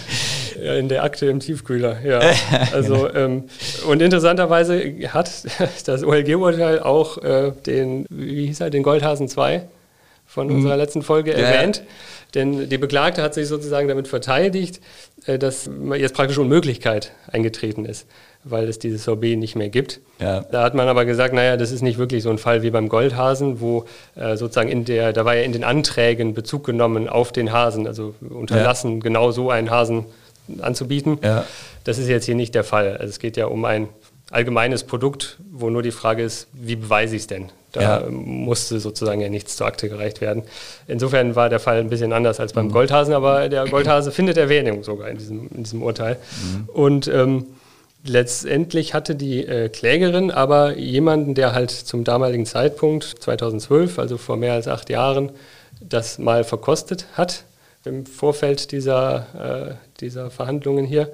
in 0.79 0.89
der 0.89 1.05
Akte 1.05 1.27
im 1.27 1.41
Tiefkühler, 1.41 1.99
ja. 2.05 2.21
Also, 2.73 3.13
ähm, 3.15 3.45
und 3.89 4.03
interessanterweise 4.03 4.83
hat 5.09 5.31
das 5.87 6.05
OLG-Urteil 6.05 6.81
auch 6.81 7.19
äh, 7.19 7.53
den, 7.67 8.07
wie 8.11 8.47
hieß 8.47 8.61
er, 8.61 8.71
den 8.71 8.83
Goldhasen 8.83 9.29
2 9.29 9.63
von 10.27 10.51
unserer 10.51 10.77
letzten 10.77 11.03
Folge 11.03 11.33
Ja. 11.33 11.39
erwähnt. 11.39 11.83
Denn 12.35 12.69
die 12.69 12.77
Beklagte 12.77 13.23
hat 13.23 13.33
sich 13.33 13.49
sozusagen 13.49 13.89
damit 13.89 14.07
verteidigt, 14.07 14.81
äh, 15.25 15.39
dass 15.39 15.71
jetzt 15.97 16.15
praktisch 16.15 16.37
Unmöglichkeit 16.37 17.13
eingetreten 17.33 17.87
ist, 17.87 18.07
weil 18.45 18.69
es 18.69 18.79
dieses 18.79 19.05
Sorbet 19.05 19.39
nicht 19.39 19.57
mehr 19.57 19.71
gibt. 19.71 20.01
Ja. 20.21 20.41
Da 20.43 20.63
hat 20.63 20.75
man 20.75 20.89
aber 20.89 21.07
gesagt, 21.07 21.33
naja, 21.33 21.57
das 21.57 21.71
ist 21.73 21.81
nicht 21.81 21.97
wirklich 21.99 22.23
so 22.23 22.29
ein 22.29 22.37
Fall 22.37 22.63
wie 22.63 22.71
beim 22.71 22.91
Goldhasen, 22.91 23.61
wo 23.63 23.87
äh, 24.15 24.37
sozusagen 24.37 24.69
in 24.69 24.85
der, 24.85 25.15
da 25.15 25.25
war 25.25 25.37
ja 25.37 25.43
in 25.43 25.53
den 25.53 25.65
Anträgen 25.65 26.35
Bezug 26.35 26.65
genommen 26.65 27.09
auf 27.09 27.33
den 27.33 27.51
Hasen, 27.51 27.87
also 27.87 28.15
unterlassen, 28.29 29.01
genau 29.01 29.31
so 29.31 29.51
einen 29.51 29.71
Hasen 29.71 30.05
anzubieten. 30.61 31.19
Ja. 31.23 31.45
Das 31.85 31.99
ist 31.99 32.09
jetzt 32.09 32.25
hier 32.27 32.35
nicht 32.35 32.55
der 32.55 32.65
Fall. 32.65 32.97
Also 32.97 33.07
es 33.11 33.19
geht 33.19 33.37
ja 33.37 33.47
um 33.47 33.65
ein 33.65 33.89
allgemeines 34.31 34.85
Produkt, 34.85 35.39
wo 35.53 35.71
nur 35.71 35.83
die 35.83 35.91
Frage 35.91 36.23
ist, 36.23 36.49
wie 36.53 36.77
beweise 36.77 37.17
ich 37.17 37.23
es 37.23 37.27
denn? 37.29 37.47
Da 37.73 37.81
Ja. 38.01 38.11
musste 38.11 38.79
sozusagen 38.81 39.21
ja 39.21 39.29
nichts 39.29 39.57
zur 39.57 39.67
Akte 39.67 39.89
gereicht 39.89 40.21
werden. 40.21 40.43
Insofern 40.87 41.35
war 41.37 41.49
der 41.49 41.61
Fall 41.61 41.79
ein 41.79 41.89
bisschen 41.91 42.13
anders 42.13 42.41
als 42.41 42.53
beim 42.53 42.71
Goldhasen, 42.71 43.15
aber 43.15 43.49
der 43.49 43.67
Goldhase 43.67 44.11
findet 44.13 44.37
Erwähnung 44.37 44.85
sogar 44.85 45.09
in 45.09 45.19
diesem, 45.19 45.49
in 45.55 45.63
diesem 45.65 45.83
Urteil. 45.83 46.17
Und 46.69 47.09
ähm, 47.09 47.47
letztendlich 48.05 48.95
hatte 48.95 49.15
die 49.15 49.47
äh, 49.47 49.69
Klägerin 49.69 50.31
aber 50.31 50.77
jemanden, 50.77 51.35
der 51.35 51.53
halt 51.53 51.71
zum 51.71 52.05
damaligen 52.05 52.47
Zeitpunkt, 52.47 53.05
2012, 53.05 53.99
also 53.99 54.17
vor 54.19 54.37
mehr 54.37 54.55
als 54.55 54.69
acht 54.69 54.89
Jahren, 54.91 55.31
das 55.81 56.19
mal 56.19 56.45
verkostet 56.45 57.07
hat 57.15 57.45
im 57.85 58.07
Vorfeld 58.07 58.73
dieser, 58.73 59.71
äh, 59.71 59.75
dieser 60.01 60.31
Verhandlungen 60.31 60.85
hier. 60.85 61.11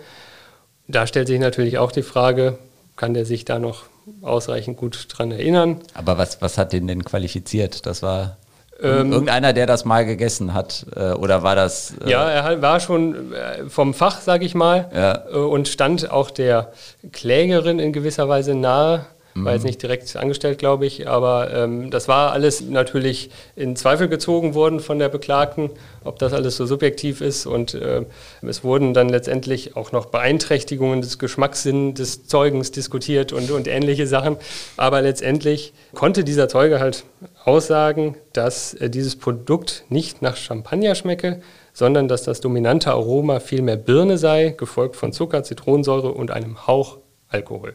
Da 0.89 1.07
stellt 1.07 1.29
sich 1.29 1.39
natürlich 1.41 1.79
auch 1.79 1.93
die 1.93 2.03
Frage, 2.03 2.59
kann 2.97 3.15
der 3.15 3.25
sich 3.25 3.45
da 3.45 3.59
noch 3.59 3.85
ausreichend 4.23 4.77
gut 4.77 5.07
dran 5.11 5.31
erinnern? 5.31 5.81
aber 5.95 6.19
was, 6.19 6.43
was 6.43 6.59
hat 6.59 6.73
den 6.73 6.87
denn 6.87 7.05
qualifiziert? 7.05 7.87
Das 7.87 8.03
war 8.03 8.37
Ähm, 8.83 9.13
irgendeiner, 9.13 9.53
der 9.53 9.67
das 9.67 9.85
mal 9.85 10.05
gegessen 10.05 10.53
hat 10.53 10.85
äh, 10.97 11.13
oder 11.13 11.43
war 11.43 11.55
das... 11.55 11.95
Äh, 12.05 12.11
Ja, 12.11 12.29
er 12.29 12.61
war 12.61 12.81
schon 12.81 13.33
äh, 13.33 13.65
vom 13.69 13.95
Fach, 13.95 14.21
sage 14.21 14.45
ich 14.45 14.55
mal, 14.55 14.91
Ja. 14.95 15.25
äh, 15.33 15.37
und 15.37 15.69
stand 15.69 16.11
auch 16.11 16.31
der 16.31 16.73
Klägerin 17.13 17.79
in 17.79 17.93
gewisser 17.93 18.29
Weise 18.29 18.55
nahe. 18.55 19.07
War 19.35 19.43
Mhm. 19.43 19.57
jetzt 19.57 19.65
nicht 19.65 19.83
direkt 19.83 20.15
angestellt, 20.15 20.59
glaube 20.59 20.87
ich, 20.87 21.09
aber 21.09 21.53
ähm, 21.53 21.91
das 21.91 22.07
war 22.07 22.31
alles 22.33 22.61
natürlich 22.61 23.31
in 23.57 23.75
Zweifel 23.75 24.09
gezogen 24.09 24.55
worden 24.55 24.79
von 24.79 25.01
der 25.01 25.09
Beklagten, 25.09 25.71
ob 26.05 26.21
das 26.21 26.33
alles 26.33 26.57
so 26.57 26.67
subjektiv 26.67 27.21
ist. 27.21 27.45
Und 27.45 27.75
äh, 27.75 28.05
es 28.43 28.63
wurden 28.63 28.95
dann 28.95 29.09
letztendlich 29.09 29.77
auch 29.77 29.91
noch 29.91 30.07
Beeinträchtigungen 30.07 31.01
des 31.01 31.19
Geschmackssinns 31.19 31.99
des 31.99 32.27
Zeugens 32.29 32.71
diskutiert 32.71 33.33
und, 33.33 33.51
und 33.51 33.67
ähnliche 33.67 34.07
Sachen. 34.07 34.37
Aber 34.77 35.03
letztendlich 35.03 35.73
konnte 35.95 36.23
dieser 36.23 36.49
Zeuge 36.49 36.79
halt 36.79 37.05
aussagen, 37.45 38.17
dass 38.33 38.75
äh, 38.75 38.89
dieses 38.89 39.17
Produkt 39.17 39.85
nicht 39.89 40.23
nach 40.23 40.37
Champagner 40.37 40.95
schmecke, 40.95 41.41
sondern 41.73 42.07
dass 42.07 42.23
das 42.23 42.41
dominante 42.41 42.93
Aroma 42.93 43.41
vielmehr 43.41 43.77
Birne 43.77 44.17
sei, 44.17 44.55
gefolgt 44.57 44.95
von 44.95 45.13
Zucker, 45.13 45.43
Zitronensäure 45.43 46.13
und 46.13 46.31
einem 46.31 46.69
Hauch 46.69 46.99
Alkohol. 47.29 47.75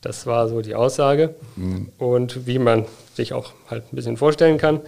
Das 0.00 0.26
war 0.26 0.48
so 0.48 0.60
die 0.60 0.74
Aussage. 0.74 1.34
Und 1.98 2.46
wie 2.46 2.58
man 2.58 2.84
sich 3.14 3.32
auch 3.32 3.52
halt 3.68 3.84
ein 3.92 3.96
bisschen 3.96 4.16
vorstellen 4.16 4.58
kann, 4.58 4.80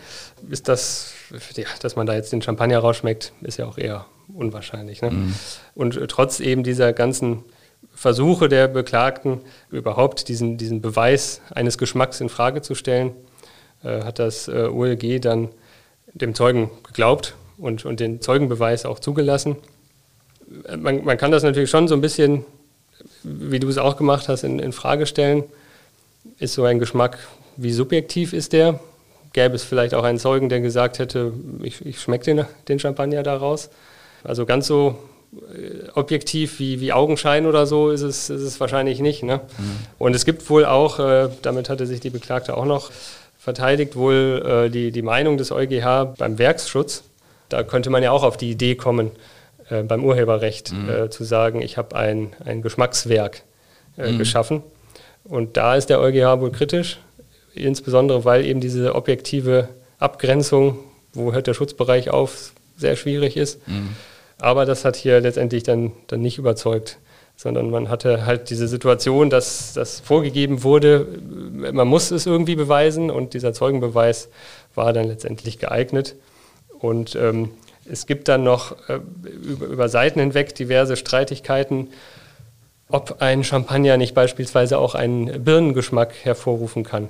ist 0.50 0.68
das, 0.68 1.12
ja, 1.56 1.64
dass 1.80 1.96
man 1.96 2.06
da 2.06 2.14
jetzt 2.14 2.32
den 2.32 2.42
Champagner 2.42 2.78
rausschmeckt, 2.78 3.32
ist 3.40 3.56
ja 3.58 3.66
auch 3.66 3.78
eher 3.78 4.06
unwahrscheinlich. 4.32 5.00
Ne? 5.02 5.32
Und 5.74 5.96
äh, 5.96 6.06
trotz 6.06 6.40
eben 6.40 6.62
dieser 6.62 6.92
ganzen 6.92 7.44
Versuche 7.94 8.48
der 8.48 8.68
Beklagten, 8.68 9.40
überhaupt 9.70 10.28
diesen, 10.28 10.56
diesen 10.56 10.80
Beweis 10.82 11.40
eines 11.52 11.78
Geschmacks 11.78 12.20
in 12.20 12.28
Frage 12.28 12.62
zu 12.62 12.74
stellen, 12.74 13.12
äh, 13.82 14.02
hat 14.02 14.18
das 14.18 14.46
äh, 14.46 14.68
OLG 14.70 15.20
dann 15.20 15.48
dem 16.14 16.34
Zeugen 16.34 16.70
geglaubt 16.86 17.34
und, 17.56 17.84
und 17.84 17.98
den 17.98 18.20
Zeugenbeweis 18.20 18.84
auch 18.84 18.98
zugelassen. 19.00 19.56
Äh, 20.68 20.76
Man, 20.76 21.04
man 21.04 21.16
kann 21.16 21.32
das 21.32 21.42
natürlich 21.42 21.70
schon 21.70 21.88
so 21.88 21.94
ein 21.94 22.00
bisschen, 22.00 22.44
wie 23.22 23.60
du 23.60 23.68
es 23.68 23.78
auch 23.78 23.96
gemacht 23.96 24.28
hast, 24.28 24.44
in, 24.44 24.58
in 24.58 24.72
Frage 24.72 25.06
stellen. 25.06 25.44
Ist 26.38 26.54
so 26.54 26.64
ein 26.64 26.78
Geschmack, 26.78 27.18
wie 27.56 27.72
subjektiv 27.72 28.32
ist 28.32 28.52
der? 28.52 28.80
Gäbe 29.32 29.54
es 29.54 29.62
vielleicht 29.62 29.94
auch 29.94 30.04
einen 30.04 30.18
Zeugen, 30.18 30.48
der 30.48 30.60
gesagt 30.60 30.98
hätte, 30.98 31.32
ich, 31.62 31.84
ich 31.84 32.00
schmecke 32.00 32.24
den, 32.24 32.44
den 32.68 32.78
Champagner 32.78 33.22
daraus? 33.22 33.70
Also 34.24 34.46
ganz 34.46 34.66
so 34.66 34.98
äh, 35.32 35.90
objektiv 35.94 36.58
wie, 36.58 36.80
wie 36.80 36.92
Augenschein 36.92 37.46
oder 37.46 37.66
so 37.66 37.90
ist 37.90 38.02
es, 38.02 38.30
ist 38.30 38.42
es 38.42 38.60
wahrscheinlich 38.60 39.00
nicht. 39.00 39.22
Ne? 39.22 39.40
Und 39.98 40.14
es 40.14 40.24
gibt 40.24 40.48
wohl 40.48 40.64
auch, 40.64 40.98
äh, 40.98 41.28
damit 41.42 41.68
hatte 41.68 41.86
sich 41.86 42.00
die 42.00 42.10
Beklagte 42.10 42.56
auch 42.56 42.64
noch 42.64 42.90
verteidigt, 43.38 43.96
wohl 43.96 44.42
äh, 44.44 44.70
die, 44.70 44.90
die 44.90 45.02
Meinung 45.02 45.36
des 45.36 45.52
EuGH 45.52 46.14
beim 46.16 46.38
Werksschutz. 46.38 47.02
Da 47.48 47.62
könnte 47.62 47.90
man 47.90 48.02
ja 48.02 48.10
auch 48.10 48.22
auf 48.22 48.36
die 48.36 48.50
Idee 48.50 48.74
kommen, 48.74 49.10
äh, 49.70 49.82
beim 49.82 50.04
Urheberrecht 50.04 50.72
äh, 50.72 51.10
zu 51.10 51.24
sagen, 51.24 51.62
ich 51.62 51.76
habe 51.76 51.96
ein, 51.96 52.34
ein 52.44 52.62
Geschmackswerk 52.62 53.42
äh, 53.96 54.16
geschaffen. 54.16 54.62
Und 55.24 55.56
da 55.56 55.76
ist 55.76 55.90
der 55.90 56.00
EuGH 56.00 56.40
wohl 56.40 56.50
kritisch, 56.50 57.00
insbesondere 57.54 58.24
weil 58.24 58.44
eben 58.44 58.60
diese 58.60 58.94
objektive 58.94 59.68
Abgrenzung, 59.98 60.78
wo 61.12 61.32
hört 61.32 61.46
der 61.46 61.54
Schutzbereich 61.54 62.10
auf, 62.10 62.52
sehr 62.76 62.96
schwierig 62.96 63.36
ist. 63.36 63.60
Aber 64.40 64.64
das 64.64 64.84
hat 64.84 64.96
hier 64.96 65.20
letztendlich 65.20 65.64
dann, 65.64 65.92
dann 66.06 66.20
nicht 66.20 66.38
überzeugt, 66.38 66.98
sondern 67.36 67.70
man 67.70 67.88
hatte 67.88 68.24
halt 68.24 68.50
diese 68.50 68.68
Situation, 68.68 69.30
dass 69.30 69.72
das 69.72 70.00
vorgegeben 70.00 70.62
wurde, 70.62 71.06
man 71.72 71.86
muss 71.86 72.10
es 72.10 72.26
irgendwie 72.26 72.56
beweisen 72.56 73.10
und 73.10 73.34
dieser 73.34 73.52
Zeugenbeweis 73.52 74.28
war 74.74 74.92
dann 74.92 75.08
letztendlich 75.08 75.58
geeignet. 75.58 76.14
Und 76.80 77.16
ähm, 77.16 77.50
es 77.90 78.06
gibt 78.06 78.28
dann 78.28 78.44
noch 78.44 78.72
äh, 78.88 78.98
über, 79.42 79.66
über 79.66 79.88
Seiten 79.88 80.20
hinweg 80.20 80.54
diverse 80.54 80.96
Streitigkeiten, 80.96 81.88
ob 82.90 83.16
ein 83.20 83.44
Champagner 83.44 83.96
nicht 83.98 84.14
beispielsweise 84.14 84.78
auch 84.78 84.94
einen 84.94 85.44
Birnengeschmack 85.44 86.12
hervorrufen 86.22 86.84
kann. 86.84 87.08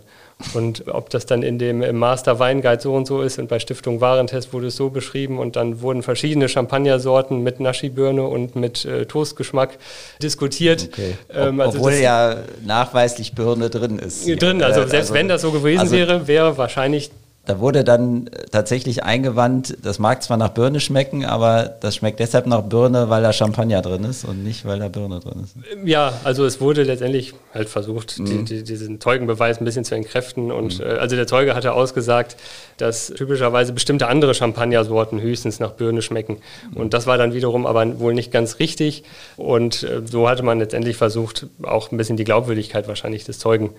Und 0.54 0.86
ob 0.86 1.10
das 1.10 1.26
dann 1.26 1.42
in 1.42 1.58
dem 1.58 1.98
Master 1.98 2.38
Weinguide 2.38 2.80
so 2.80 2.94
und 2.94 3.08
so 3.08 3.22
ist 3.22 3.40
und 3.40 3.48
bei 3.48 3.58
Stiftung 3.58 4.00
Warentest 4.00 4.52
wurde 4.52 4.68
es 4.68 4.76
so 4.76 4.88
beschrieben 4.88 5.38
und 5.40 5.56
dann 5.56 5.80
wurden 5.80 6.04
verschiedene 6.04 6.48
Champagnersorten 6.48 7.42
mit 7.42 7.58
Naschi-Birne 7.58 8.22
und 8.22 8.54
mit 8.54 8.84
äh, 8.84 9.06
Toastgeschmack 9.06 9.78
diskutiert. 10.22 10.90
Okay. 10.92 11.14
Ähm, 11.34 11.60
also 11.60 11.78
obwohl 11.78 11.94
ja 11.94 12.36
nachweislich 12.64 13.34
Birne 13.34 13.68
drin 13.68 13.98
ist. 13.98 14.26
drin. 14.40 14.62
Also 14.62 14.82
Äh, 14.82 14.88
selbst 14.88 15.12
wenn 15.12 15.26
das 15.26 15.42
so 15.42 15.50
gewesen 15.50 15.80
also- 15.80 15.96
wäre, 15.96 16.28
wäre 16.28 16.56
wahrscheinlich 16.56 17.10
da 17.48 17.60
wurde 17.60 17.82
dann 17.82 18.26
äh, 18.26 18.44
tatsächlich 18.50 19.04
eingewandt, 19.04 19.78
das 19.82 19.98
mag 19.98 20.22
zwar 20.22 20.36
nach 20.36 20.50
Birne 20.50 20.80
schmecken, 20.80 21.24
aber 21.24 21.64
das 21.80 21.96
schmeckt 21.96 22.20
deshalb 22.20 22.46
nach 22.46 22.60
Birne, 22.62 23.08
weil 23.08 23.22
da 23.22 23.32
Champagner 23.32 23.80
drin 23.80 24.04
ist 24.04 24.26
und 24.26 24.44
nicht, 24.44 24.66
weil 24.66 24.78
da 24.78 24.88
Birne 24.88 25.18
drin 25.20 25.44
ist. 25.44 25.56
Ja, 25.82 26.12
also 26.24 26.44
es 26.44 26.60
wurde 26.60 26.82
letztendlich 26.82 27.32
halt 27.54 27.70
versucht, 27.70 28.18
mhm. 28.18 28.26
die, 28.26 28.44
die, 28.44 28.62
diesen 28.64 29.00
Zeugenbeweis 29.00 29.60
ein 29.60 29.64
bisschen 29.64 29.86
zu 29.86 29.94
entkräften. 29.94 30.52
Und 30.52 30.78
mhm. 30.78 30.84
äh, 30.84 30.88
also 30.98 31.16
der 31.16 31.26
Zeuge 31.26 31.54
hatte 31.54 31.72
ausgesagt, 31.72 32.36
dass 32.76 33.06
typischerweise 33.06 33.72
bestimmte 33.72 34.08
andere 34.08 34.34
Champagnersorten 34.34 35.18
höchstens 35.18 35.58
nach 35.58 35.72
Birne 35.72 36.02
schmecken. 36.02 36.42
Mhm. 36.70 36.76
Und 36.76 36.92
das 36.92 37.06
war 37.06 37.16
dann 37.16 37.32
wiederum 37.32 37.64
aber 37.64 37.98
wohl 37.98 38.12
nicht 38.12 38.30
ganz 38.30 38.58
richtig. 38.58 39.04
Und 39.38 39.84
äh, 39.84 40.02
so 40.04 40.28
hatte 40.28 40.42
man 40.42 40.58
letztendlich 40.58 40.98
versucht, 40.98 41.46
auch 41.62 41.92
ein 41.92 41.96
bisschen 41.96 42.18
die 42.18 42.24
Glaubwürdigkeit 42.24 42.88
wahrscheinlich 42.88 43.24
des 43.24 43.38
Zeugen 43.38 43.70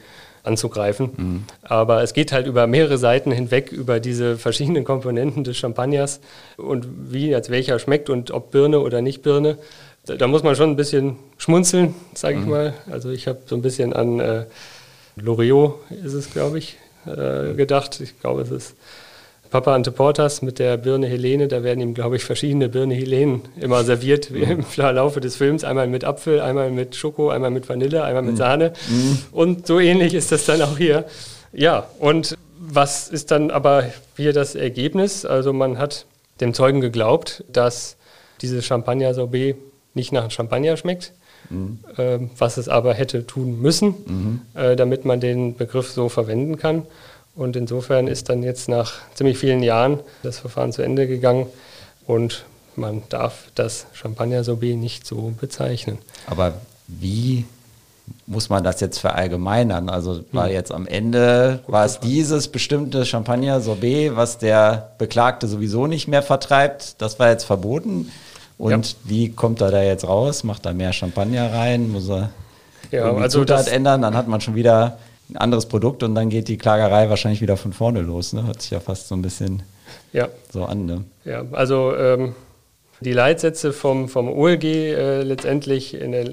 anzugreifen. 0.43 1.09
Mhm. 1.15 1.43
Aber 1.61 2.03
es 2.03 2.13
geht 2.13 2.31
halt 2.31 2.47
über 2.47 2.67
mehrere 2.67 2.97
Seiten 2.97 3.31
hinweg, 3.31 3.71
über 3.71 3.99
diese 3.99 4.37
verschiedenen 4.37 4.83
Komponenten 4.83 5.43
des 5.43 5.57
Champagners 5.57 6.19
und 6.57 6.87
wie 7.11 7.29
jetzt 7.29 7.49
welcher 7.49 7.79
schmeckt 7.79 8.09
und 8.09 8.31
ob 8.31 8.51
Birne 8.51 8.79
oder 8.79 9.01
nicht 9.01 9.21
Birne. 9.21 9.57
Da, 10.05 10.15
da 10.15 10.27
muss 10.27 10.43
man 10.43 10.55
schon 10.55 10.71
ein 10.71 10.75
bisschen 10.75 11.17
schmunzeln, 11.37 11.95
sage 12.13 12.39
ich 12.39 12.45
mhm. 12.45 12.51
mal. 12.51 12.73
Also 12.89 13.09
ich 13.09 13.27
habe 13.27 13.39
so 13.45 13.55
ein 13.55 13.61
bisschen 13.61 13.93
an 13.93 14.19
äh, 14.19 14.45
Loriot 15.15 15.79
ist 16.03 16.13
es, 16.13 16.31
glaube 16.31 16.57
ich, 16.59 16.77
äh, 17.05 17.53
gedacht. 17.53 17.99
Ich 18.01 18.19
glaube, 18.19 18.41
es 18.41 18.51
ist 18.51 18.75
Papa 19.49 19.73
Ante 19.73 19.91
Portas 19.91 20.41
mit 20.41 20.59
der 20.59 20.77
Birne 20.77 21.07
Helene, 21.07 21.47
da 21.47 21.63
werden 21.63 21.81
ihm, 21.81 21.93
glaube 21.93 22.17
ich, 22.17 22.23
verschiedene 22.23 22.69
Birne 22.69 22.93
Helenen 22.93 23.41
immer 23.59 23.83
serviert 23.83 24.29
mhm. 24.29 24.43
im 24.43 24.65
Laufe 24.75 25.21
des 25.21 25.35
Films. 25.35 25.63
Einmal 25.63 25.87
mit 25.87 26.03
Apfel, 26.03 26.39
einmal 26.39 26.69
mit 26.71 26.95
Schoko, 26.95 27.29
einmal 27.29 27.49
mit 27.49 27.67
Vanille, 27.67 28.03
einmal 28.03 28.23
mit 28.23 28.33
mhm. 28.33 28.37
Sahne. 28.37 28.73
Mhm. 28.89 29.17
Und 29.31 29.67
so 29.67 29.79
ähnlich 29.79 30.13
ist 30.13 30.31
das 30.31 30.45
dann 30.45 30.61
auch 30.61 30.77
hier. 30.77 31.05
Ja, 31.51 31.87
und 31.99 32.37
was 32.59 33.09
ist 33.09 33.31
dann 33.31 33.49
aber 33.49 33.85
hier 34.15 34.33
das 34.33 34.53
Ergebnis? 34.53 35.25
Also 35.25 35.51
man 35.53 35.79
hat 35.79 36.05
dem 36.41 36.53
Zeugen 36.53 36.81
geglaubt, 36.81 37.43
dass 37.51 37.97
dieses 38.41 38.65
Champagner-Sorbet 38.65 39.55
nicht 39.95 40.11
nach 40.11 40.29
Champagner 40.29 40.77
schmeckt, 40.77 41.13
mhm. 41.49 41.79
äh, 41.97 42.19
was 42.37 42.57
es 42.57 42.69
aber 42.69 42.93
hätte 42.93 43.25
tun 43.25 43.59
müssen, 43.61 43.95
mhm. 44.05 44.41
äh, 44.53 44.75
damit 44.75 45.05
man 45.05 45.19
den 45.19 45.55
Begriff 45.55 45.89
so 45.89 46.07
verwenden 46.07 46.57
kann. 46.57 46.83
Und 47.39 47.55
insofern 47.55 48.07
ist 48.07 48.27
dann 48.27 48.43
jetzt 48.43 48.67
nach 48.67 48.95
ziemlich 49.13 49.37
vielen 49.37 49.63
Jahren 49.63 50.01
das 50.23 50.39
Verfahren 50.39 50.73
zu 50.73 50.81
Ende 50.81 51.07
gegangen 51.07 51.45
und 52.05 52.43
man 52.75 53.03
darf 53.07 53.45
das 53.55 53.85
Champagner-Sorbet 53.93 54.75
nicht 54.75 55.07
so 55.07 55.31
bezeichnen. 55.39 55.99
Aber 56.27 56.55
wie 56.87 57.45
muss 58.27 58.49
man 58.49 58.61
das 58.61 58.81
jetzt 58.81 58.99
verallgemeinern? 58.99 59.87
Also 59.87 60.19
war 60.33 60.47
hm. 60.47 60.53
jetzt 60.53 60.73
am 60.73 60.85
Ende, 60.85 61.61
war 61.67 61.85
es 61.85 62.01
dieses 62.01 62.49
bestimmte 62.49 63.05
Champagner-Sorbet, 63.05 64.17
was 64.17 64.37
der 64.37 64.91
Beklagte 64.97 65.47
sowieso 65.47 65.87
nicht 65.87 66.09
mehr 66.09 66.23
vertreibt, 66.23 67.01
das 67.01 67.19
war 67.19 67.29
jetzt 67.29 67.45
verboten? 67.45 68.11
Und 68.57 68.71
ja. 68.71 68.95
wie 69.05 69.31
kommt 69.31 69.61
er 69.61 69.71
da 69.71 69.81
jetzt 69.81 70.05
raus? 70.05 70.43
Macht 70.43 70.65
er 70.65 70.73
mehr 70.73 70.91
Champagner 70.91 71.53
rein? 71.53 71.89
Muss 71.89 72.09
er 72.09 72.31
ja, 72.91 73.09
also 73.13 73.39
Zutat 73.39 73.69
ändern? 73.69 74.01
Dann 74.01 74.17
hat 74.17 74.27
man 74.27 74.41
schon 74.41 74.55
wieder 74.55 74.97
ein 75.29 75.37
anderes 75.37 75.67
Produkt 75.67 76.03
und 76.03 76.15
dann 76.15 76.29
geht 76.29 76.47
die 76.47 76.57
Klagerei 76.57 77.09
wahrscheinlich 77.09 77.41
wieder 77.41 77.57
von 77.57 77.73
vorne 77.73 78.01
los. 78.01 78.33
Ne? 78.33 78.45
Hört 78.47 78.61
sich 78.61 78.71
ja 78.71 78.79
fast 78.79 79.07
so 79.07 79.15
ein 79.15 79.21
bisschen 79.21 79.63
ja. 80.11 80.29
so 80.51 80.65
an. 80.65 80.85
Ne? 80.85 81.03
Ja, 81.25 81.45
also 81.51 81.95
ähm, 81.95 82.35
die 83.01 83.13
Leitsätze 83.13 83.71
vom, 83.71 84.09
vom 84.09 84.27
OLG 84.29 84.63
äh, 84.63 85.21
letztendlich 85.21 85.93
in 85.93 86.11
der, 86.11 86.29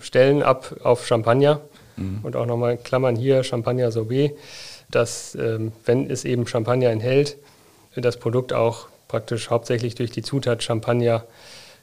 stellen 0.00 0.42
ab 0.42 0.74
auf 0.82 1.06
Champagner 1.06 1.60
mhm. 1.96 2.20
und 2.22 2.36
auch 2.36 2.46
nochmal 2.46 2.76
Klammern 2.76 3.16
hier 3.16 3.44
Champagner 3.44 3.90
Sorbet, 3.92 4.32
dass 4.90 5.34
ähm, 5.36 5.72
wenn 5.84 6.10
es 6.10 6.24
eben 6.24 6.46
Champagner 6.46 6.90
enthält, 6.90 7.36
das 7.94 8.18
Produkt 8.18 8.52
auch 8.52 8.88
praktisch 9.08 9.50
hauptsächlich 9.50 9.94
durch 9.94 10.10
die 10.10 10.22
Zutat 10.22 10.62
Champagner 10.62 11.24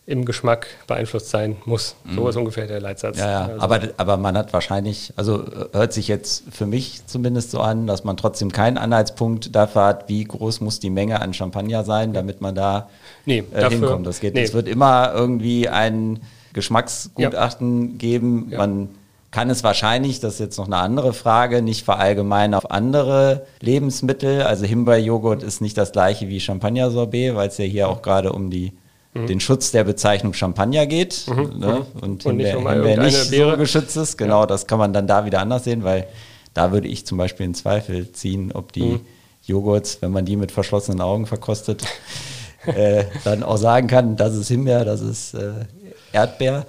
im 0.06 0.26
Geschmack 0.26 0.68
beeinflusst 0.86 1.30
sein 1.30 1.56
muss. 1.66 1.96
Mhm. 2.04 2.16
So 2.16 2.28
ist 2.28 2.36
ungefähr 2.36 2.68
der 2.68 2.82
Leitsatz. 2.82 3.18
Ja, 3.18 3.30
ja. 3.30 3.42
Also 3.46 3.60
aber, 3.60 3.80
aber 3.96 4.18
man 4.18 4.38
hat 4.38 4.52
wahrscheinlich, 4.52 5.13
also 5.16 5.46
hört 5.72 5.94
sich 5.94 6.10
jetzt 6.10 6.44
für 6.52 6.66
mich 6.66 7.06
zumindest 7.06 7.52
so 7.52 7.62
an, 7.62 7.88
dass 7.88 8.04
man 8.04 8.18
trotzdem 8.18 8.52
keinen 8.52 8.78
Anhaltspunkt 8.78 9.56
dafür 9.56 9.86
hat, 9.86 10.10
wie 10.10 10.26
groß 10.26 10.60
muss 10.60 10.80
die 10.80 10.89
Menge 10.89 11.22
an 11.22 11.34
Champagner 11.34 11.86
sein, 11.86 12.12
damit 12.12 12.42
man 12.42 12.54
da 12.54 12.89
nee, 13.26 13.39
äh, 13.54 13.62
dafür, 13.62 13.80
hinkommt. 13.80 14.06
Das 14.06 14.20
geht. 14.20 14.34
Nee. 14.34 14.44
Es 14.44 14.54
wird 14.54 14.68
immer 14.68 15.13
irgendwie 15.13 15.70
ein 15.70 16.20
Geschmacksgutachten 16.52 17.92
ja. 17.92 17.98
geben. 17.98 18.52
Man 18.56 18.89
kann 19.32 19.50
es 19.50 19.63
wahrscheinlich, 19.63 20.20
das 20.20 20.34
ist 20.34 20.39
jetzt 20.39 20.58
noch 20.58 20.68
eine 20.68 20.78
andere 20.78 21.13
Frage, 21.13 21.62
nicht 21.62 21.86
verallgemeinern 21.86 22.56
auf 22.56 22.70
andere 22.70 23.48
Lebensmittel. 23.62 24.44
Also 24.44 24.66
Himbeerjoghurt 24.66 25.44
ist 25.44 25.62
nicht 25.62 25.78
das 25.78 25.94
gleiche 25.94 26.28
wie 26.28 26.42
Champagner-Sorbet, 26.42 27.36
weil 27.36 27.48
es 27.48 27.58
ja 27.58 27.66
hier 27.66 27.88
auch 27.88 28.02
gerade 28.02 28.34
um 28.34 28.50
die 28.50 28.74
mhm. 29.13 29.28
den 29.28 29.39
Schutz 29.39 29.71
der 29.71 29.84
Bezeichnung 29.84 30.34
Champagner 30.34 30.86
geht 30.86 31.26
mhm. 31.28 31.60
ne? 31.60 31.86
und, 32.02 32.26
und 32.26 32.39
Himbeer, 32.39 32.58
nicht, 32.58 32.97
um 32.97 33.04
nicht 33.06 33.30
so 33.30 33.58
geschützt 33.58 33.97
ist. 33.97 34.17
Genau, 34.17 34.41
ja. 34.41 34.45
das 34.47 34.67
kann 34.67 34.80
man 34.80 34.93
dann 34.93 35.08
da 35.08 35.26
wieder 35.26 35.39
anders 35.39 35.63
sehen, 35.63 35.84
weil 35.84 36.08
da 36.54 36.71
würde 36.71 36.88
ich 36.88 37.06
zum 37.06 37.17
Beispiel 37.17 37.45
in 37.45 37.54
Zweifel 37.54 38.12
ziehen, 38.12 38.52
ob 38.54 38.71
die 38.73 38.84
mhm. 38.84 39.02
Joghurts, 39.45 40.02
wenn 40.02 40.12
man 40.12 40.26
die 40.26 40.38
mit 40.38 40.52
verschlossenen 40.52 41.02
Augen 41.02 41.26
verkostet, 41.26 41.84
äh, 42.65 43.06
dann 43.23 43.43
auch 43.43 43.58
sagen 43.58 43.88
kann, 43.88 44.15
das 44.15 44.36
ist 44.36 44.47
Himbeer, 44.47 44.86
das 44.86 45.02
ist 45.02 45.34
äh, 45.34 45.65
Erdbeer. 46.12 46.65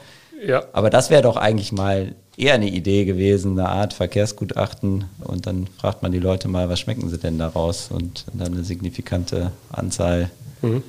Ja. 0.46 0.64
Aber 0.72 0.90
das 0.90 1.10
wäre 1.10 1.22
doch 1.22 1.36
eigentlich 1.36 1.72
mal 1.72 2.14
eher 2.36 2.54
eine 2.54 2.68
Idee 2.68 3.04
gewesen, 3.04 3.58
eine 3.58 3.68
Art 3.68 3.92
Verkehrsgutachten 3.92 5.04
und 5.20 5.46
dann 5.46 5.68
fragt 5.78 6.02
man 6.02 6.12
die 6.12 6.18
Leute 6.18 6.48
mal, 6.48 6.68
was 6.68 6.80
schmecken 6.80 7.08
sie 7.08 7.18
denn 7.18 7.38
daraus 7.38 7.90
und 7.90 8.24
dann 8.32 8.52
eine 8.52 8.64
signifikante 8.64 9.52
Anzahl 9.70 10.30
mhm. 10.60 10.82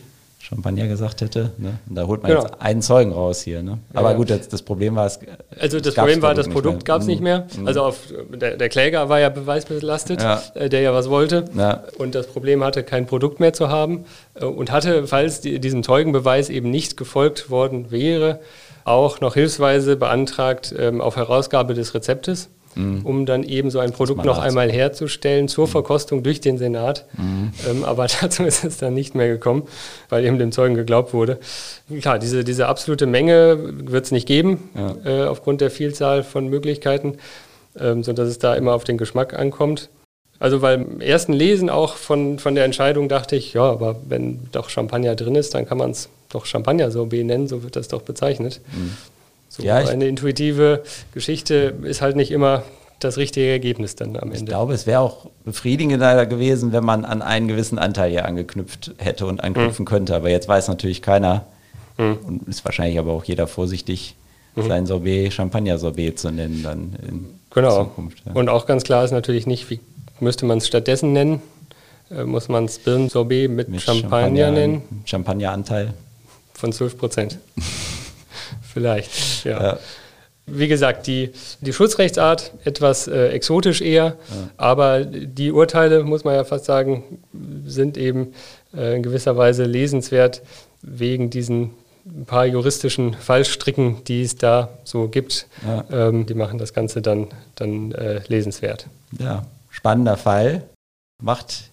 Champagner 0.48 0.88
gesagt 0.88 1.22
hätte. 1.22 1.54
Ne? 1.58 1.80
Da 1.90 2.06
holt 2.06 2.22
man 2.22 2.32
genau. 2.32 2.44
jetzt 2.44 2.62
einen 2.62 2.84
Zeugen 2.84 3.12
raus 3.12 3.42
hier. 3.42 3.64
Ne? 3.64 3.80
Aber 3.96 4.12
ja, 4.12 4.18
gut, 4.18 4.30
das, 4.30 4.48
das, 4.48 4.62
Problem 4.62 4.96
war, 4.96 5.08
es 5.08 5.20
Also 5.60 5.80
das 5.80 5.96
Problem 5.96 6.22
war, 6.22 6.36
das 6.36 6.48
Produkt 6.48 6.86
gab 6.86 7.02
es 7.02 7.08
nicht 7.08 7.20
mehr. 7.20 7.48
Mhm. 7.58 7.68
Also 7.68 7.82
auf, 7.82 7.98
der, 8.32 8.56
der, 8.56 8.70
Kläger 8.70 9.10
war 9.10 9.20
ja 9.20 9.30
beweisbelastet, 9.30 10.22
ja. 10.22 10.44
Äh, 10.54 10.70
der 10.70 10.82
ja 10.82 10.94
was 10.94 11.10
wollte. 11.10 11.46
Ja. 11.58 11.84
Und 11.98 12.14
das 12.14 12.28
Problem 12.28 12.64
hatte, 12.64 12.84
kein 12.84 13.08
Produkt 13.08 13.40
mehr 13.40 13.54
zu 13.54 13.70
haben. 13.70 14.06
Äh, 14.36 14.46
und 14.46 14.72
hatte, 14.72 15.08
falls 15.08 15.42
die, 15.42 15.60
diesem 15.60 15.82
Zeugenbeweis 15.82 16.50
eben 16.50 16.70
nicht 16.70 16.96
gefolgt 16.96 17.50
worden 17.50 17.90
wäre, 17.90 18.40
auch 18.84 19.22
noch 19.22 19.34
hilfsweise 19.34 19.96
beantragt 19.96 20.76
ähm, 20.78 21.02
auf 21.02 21.16
Herausgabe 21.16 21.74
des 21.74 21.96
Rezeptes 21.96 22.50
mhm. 22.76 23.02
um 23.04 23.26
dann 23.26 23.44
eben 23.44 23.70
so 23.72 23.80
ein 23.80 23.92
Produkt 23.92 24.26
noch 24.26 24.38
einmal 24.38 24.72
herzustellen 24.72 25.48
zur 25.48 25.68
mhm. 25.68 25.72
Verkostung 25.72 26.24
durch 26.24 26.42
den 26.42 26.58
Senat. 26.58 27.06
Mhm. 27.18 27.52
Ähm, 27.70 27.84
aber 27.84 28.08
dazu 28.22 28.44
ist 28.44 28.64
es 28.64 28.78
dann 28.78 28.94
nicht 28.94 29.16
mehr 29.16 29.28
gekommen, 29.28 29.64
weil 30.10 30.26
eben 30.26 30.40
dem 30.40 30.52
Zeugen 30.52 30.76
geglaubt 30.76 31.14
wurde. 31.14 31.40
Klar, 32.02 32.20
diese, 32.20 32.44
diese 32.44 32.68
absolute 32.68 33.06
Menge 33.06 33.58
wird 33.90 34.06
es 34.06 34.12
nicht 34.12 34.28
geben, 34.28 34.70
ja. 34.76 34.96
äh, 35.06 35.28
aufgrund 35.28 35.62
der 35.62 35.72
Vielzahl 35.72 36.24
von 36.24 36.48
Möglichkeiten, 36.48 37.18
ähm, 37.80 38.04
sodass 38.04 38.28
es 38.28 38.40
da 38.40 38.56
immer 38.56 38.74
auf 38.74 38.84
den 38.84 38.98
Geschmack 38.98 39.34
ankommt. 39.34 39.90
Also 40.38 40.62
weil 40.62 40.82
im 40.82 41.02
ersten 41.02 41.34
Lesen 41.34 41.70
auch 41.70 41.96
von, 41.96 42.40
von 42.40 42.56
der 42.56 42.66
Entscheidung 42.66 43.08
dachte 43.08 43.36
ich, 43.36 43.54
ja, 43.54 43.64
aber 43.64 43.96
wenn 44.08 44.42
doch 44.52 44.70
Champagner 44.70 45.16
drin 45.16 45.36
ist, 45.36 45.54
dann 45.54 45.66
kann 45.66 45.78
man 45.78 45.92
es 45.92 46.10
doch 46.30 46.46
Champagner-Sorbet 46.46 47.26
nennen, 47.26 47.48
so 47.48 47.64
wird 47.64 47.78
das 47.78 47.88
doch 47.88 48.02
bezeichnet. 48.02 48.60
Mhm. 48.76 48.98
So 49.58 49.64
ja, 49.64 49.76
eine 49.76 50.06
intuitive 50.08 50.84
Geschichte 51.14 51.74
ist 51.84 52.02
halt 52.02 52.18
nicht 52.18 52.32
immer 52.32 52.64
das 53.00 53.16
richtige 53.16 53.48
Ergebnis 53.48 53.96
dann 53.96 54.18
am 54.18 54.24
Ende. 54.24 54.38
Ich 54.38 54.46
glaube, 54.46 54.74
es 54.74 54.86
wäre 54.86 55.00
auch 55.00 55.28
befriedigender 55.46 56.26
gewesen, 56.26 56.74
wenn 56.74 56.84
man 56.84 57.06
an 57.06 57.22
einen 57.22 57.48
gewissen 57.48 57.80
Anteil 57.80 58.12
hier 58.12 58.26
angeknüpft 58.26 58.96
hätte 58.98 59.26
und 59.26 59.42
anknüpfen 59.42 59.84
mhm. 59.84 59.88
könnte. 59.88 60.16
Aber 60.16 60.30
jetzt 60.30 60.50
weiß 60.50 60.68
natürlich 60.68 61.02
keiner 61.02 61.46
mhm. 61.98 62.18
und 62.26 62.48
ist 62.50 62.66
wahrscheinlich 62.66 63.00
aber 63.00 63.14
auch 63.14 63.24
jeder 63.24 63.48
vorsichtig, 63.48 64.16
mhm. 64.56 64.68
sein 64.68 64.86
Sorbet 64.86 65.32
Champagner-Sorbet 65.32 66.20
zu 66.20 66.32
nennen 66.32 66.62
dann 66.62 66.98
in 67.08 67.26
genau. 67.54 67.86
Zukunft. 67.86 68.24
Ja. 68.26 68.34
Und 68.34 68.50
auch 68.50 68.66
ganz 68.66 68.84
klar 68.84 69.06
ist 69.06 69.12
natürlich 69.12 69.48
nicht, 69.48 69.70
wie 69.70 69.80
müsste 70.20 70.46
man 70.46 70.58
es 70.58 70.68
stattdessen 70.68 71.14
nennen? 71.14 71.42
Äh, 72.12 72.26
muss 72.26 72.50
man 72.50 72.66
es 72.66 72.80
Birnen-Sorbet 72.80 73.50
mit, 73.50 73.70
mit 73.70 73.82
Champagner, 73.82 74.10
Champagner 74.10 74.52
nennen? 74.52 74.82
Champagner-Anteil? 75.06 75.94
Von 76.54 76.74
12 76.74 76.98
Prozent. 76.98 77.40
Vielleicht, 78.76 79.46
ja. 79.46 79.64
ja. 79.64 79.80
Wie 80.48 80.68
gesagt, 80.68 81.08
die, 81.08 81.32
die 81.62 81.72
Schutzrechtsart 81.72 82.52
etwas 82.66 83.08
äh, 83.08 83.30
exotisch 83.30 83.80
eher, 83.80 84.06
ja. 84.06 84.16
aber 84.58 85.06
die 85.06 85.54
Urteile, 85.54 86.04
muss 86.04 86.26
man 86.26 86.36
ja 86.36 86.44
fast 86.44 86.66
sagen, 86.66 87.22
sind 87.66 87.98
eben 87.98 88.34
äh, 88.76 88.98
in 88.98 89.02
gewisser 89.02 89.38
Weise 89.38 89.64
lesenswert 89.64 90.42
wegen 90.82 91.30
diesen 91.30 91.72
paar 92.26 92.46
juristischen 92.46 93.14
Fallstricken, 93.14 94.04
die 94.04 94.24
es 94.24 94.36
da 94.36 94.68
so 94.84 95.08
gibt. 95.08 95.48
Ja. 95.66 95.86
Ähm, 95.90 96.26
die 96.26 96.34
machen 96.34 96.58
das 96.58 96.74
Ganze 96.74 97.02
dann, 97.02 97.30
dann 97.56 97.94
äh, 97.94 98.20
lesenswert. 98.28 98.88
Ja, 99.18 99.46
spannender 99.70 100.18
Fall. 100.18 100.64
Macht 101.24 101.70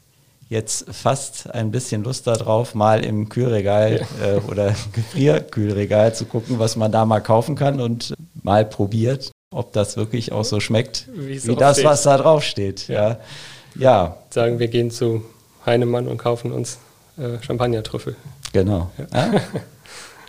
jetzt 0.48 0.86
fast 0.92 1.50
ein 1.50 1.70
bisschen 1.70 2.04
Lust 2.04 2.26
darauf, 2.26 2.74
mal 2.74 3.04
im 3.04 3.28
Kühlregal 3.28 4.06
ja. 4.20 4.26
äh, 4.26 4.40
oder 4.48 4.74
Gefrierkühlregal 4.92 6.14
zu 6.14 6.26
gucken, 6.26 6.58
was 6.58 6.76
man 6.76 6.92
da 6.92 7.04
mal 7.04 7.20
kaufen 7.20 7.56
kann 7.56 7.80
und 7.80 8.14
mal 8.42 8.64
probiert, 8.64 9.30
ob 9.50 9.72
das 9.72 9.96
wirklich 9.96 10.32
auch 10.32 10.44
so 10.44 10.60
schmeckt, 10.60 11.08
Wie's 11.14 11.46
wie 11.46 11.56
das, 11.56 11.78
steht. 11.78 11.86
was 11.86 12.02
da 12.02 12.18
drauf 12.18 12.42
steht. 12.42 12.88
Ja. 12.88 13.18
ja. 13.76 14.16
Sagen 14.30 14.58
wir 14.58 14.68
gehen 14.68 14.90
zu 14.90 15.24
Heinemann 15.64 16.08
und 16.08 16.18
kaufen 16.18 16.52
uns 16.52 16.78
äh, 17.16 17.42
Champagnertrüffel. 17.42 18.16
Genau. 18.52 18.90
Ja. 19.12 19.30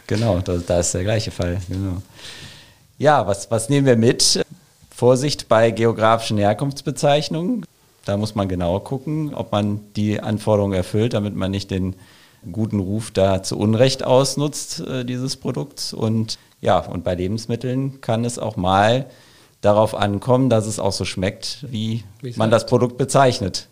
Genau, 0.06 0.40
da, 0.40 0.58
da, 0.58 0.82
ist 0.82 0.94
der 0.94 1.04
gleiche 1.04 1.32
Fall. 1.32 1.62
Genau. 1.70 2.02
Ja, 2.98 3.26
was, 3.26 3.50
was 3.50 3.70
nehmen 3.70 3.88
wir 3.88 3.96
mit? 3.96 4.44
Vorsicht 4.94 5.48
bei 5.48 5.72
geografischen 5.72 6.38
Herkunftsbezeichnungen. 6.38 7.66
Da 8.06 8.18
muss 8.18 8.36
man 8.36 8.48
genauer 8.48 8.84
gucken, 8.84 9.34
ob 9.34 9.52
man 9.52 9.82
die 9.96 10.20
Anforderungen 10.20 10.74
erfüllt, 10.74 11.14
damit 11.14 11.36
man 11.36 11.52
nicht 11.52 11.72
den 11.72 11.96
guten 12.52 12.80
Ruf 12.80 13.12
da 13.12 13.42
zu 13.42 13.58
Unrecht 13.58 14.04
ausnutzt, 14.04 14.82
äh, 14.82 15.06
dieses 15.06 15.38
Produkts. 15.38 15.94
Und 15.94 16.38
ja, 16.62 16.80
und 16.80 17.04
bei 17.04 17.16
Lebensmitteln 17.16 18.02
kann 18.02 18.26
es 18.26 18.38
auch 18.38 18.58
mal 18.58 19.06
darauf 19.62 19.96
ankommen, 19.96 20.50
dass 20.50 20.68
es 20.68 20.80
auch 20.80 20.92
so 20.92 21.06
schmeckt, 21.06 21.66
wie 21.70 22.04
man 22.36 22.52
das 22.52 22.66
Produkt 22.66 22.98
bezeichnet. 22.98 23.68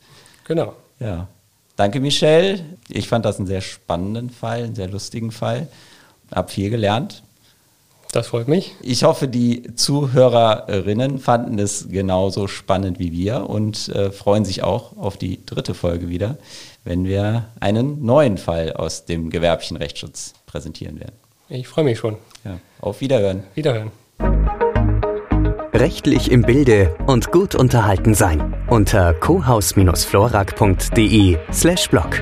Genau. 0.46 0.74
Ja. 1.00 1.28
Danke, 1.76 2.00
Michelle. 2.00 2.64
Ich 2.90 3.08
fand 3.08 3.26
das 3.26 3.38
einen 3.38 3.48
sehr 3.48 3.62
spannenden 3.62 4.30
Fall, 4.30 4.64
einen 4.64 4.76
sehr 4.76 4.88
lustigen 4.88 5.32
Fall. 5.32 5.68
Hab 6.32 6.52
viel 6.52 6.70
gelernt. 6.70 7.24
Das 8.12 8.28
freut 8.28 8.50
mich. 8.50 8.76
Ich 8.82 9.04
hoffe, 9.04 9.30
die 9.30 9.74
Zuhörerinnen 9.76 11.20
fanden 11.20 11.60
es 11.60 11.88
genauso 11.90 12.48
spannend 12.48 13.00
wie 13.00 13.14
wir 13.14 13.50
und 13.50 13.88
äh, 13.90 14.12
freuen 14.12 14.44
sich 14.44 14.64
auch 14.64 14.98
auf 14.98 15.16
die 15.18 15.46
dritte 15.46 15.74
Folge 15.74 16.10
wieder, 16.10 16.38
wenn 16.84 17.06
wir 17.06 17.46
einen 17.62 18.04
neuen 18.06 18.38
Fall 18.38 18.74
aus 18.74 19.06
dem 19.06 19.30
gewerblichen 19.30 19.78
Rechtsschutz 19.78 20.34
präsentieren 20.46 21.00
werden. 21.00 21.16
Ich 21.48 21.70
freue 21.70 21.86
mich 21.86 22.00
schon. 22.00 22.18
Ja, 22.44 22.60
auf 22.82 23.00
Wiederhören. 23.02 23.44
Wiederhören. 23.56 23.92
Rechtlich 25.74 26.30
im 26.30 26.42
Bilde 26.42 26.94
und 27.08 27.32
gut 27.32 27.56
unterhalten 27.56 28.14
sein 28.14 28.54
unter 28.70 29.14
cohaus-florak.de 29.14 31.38
slash 31.52 31.90
blog. 31.90 32.22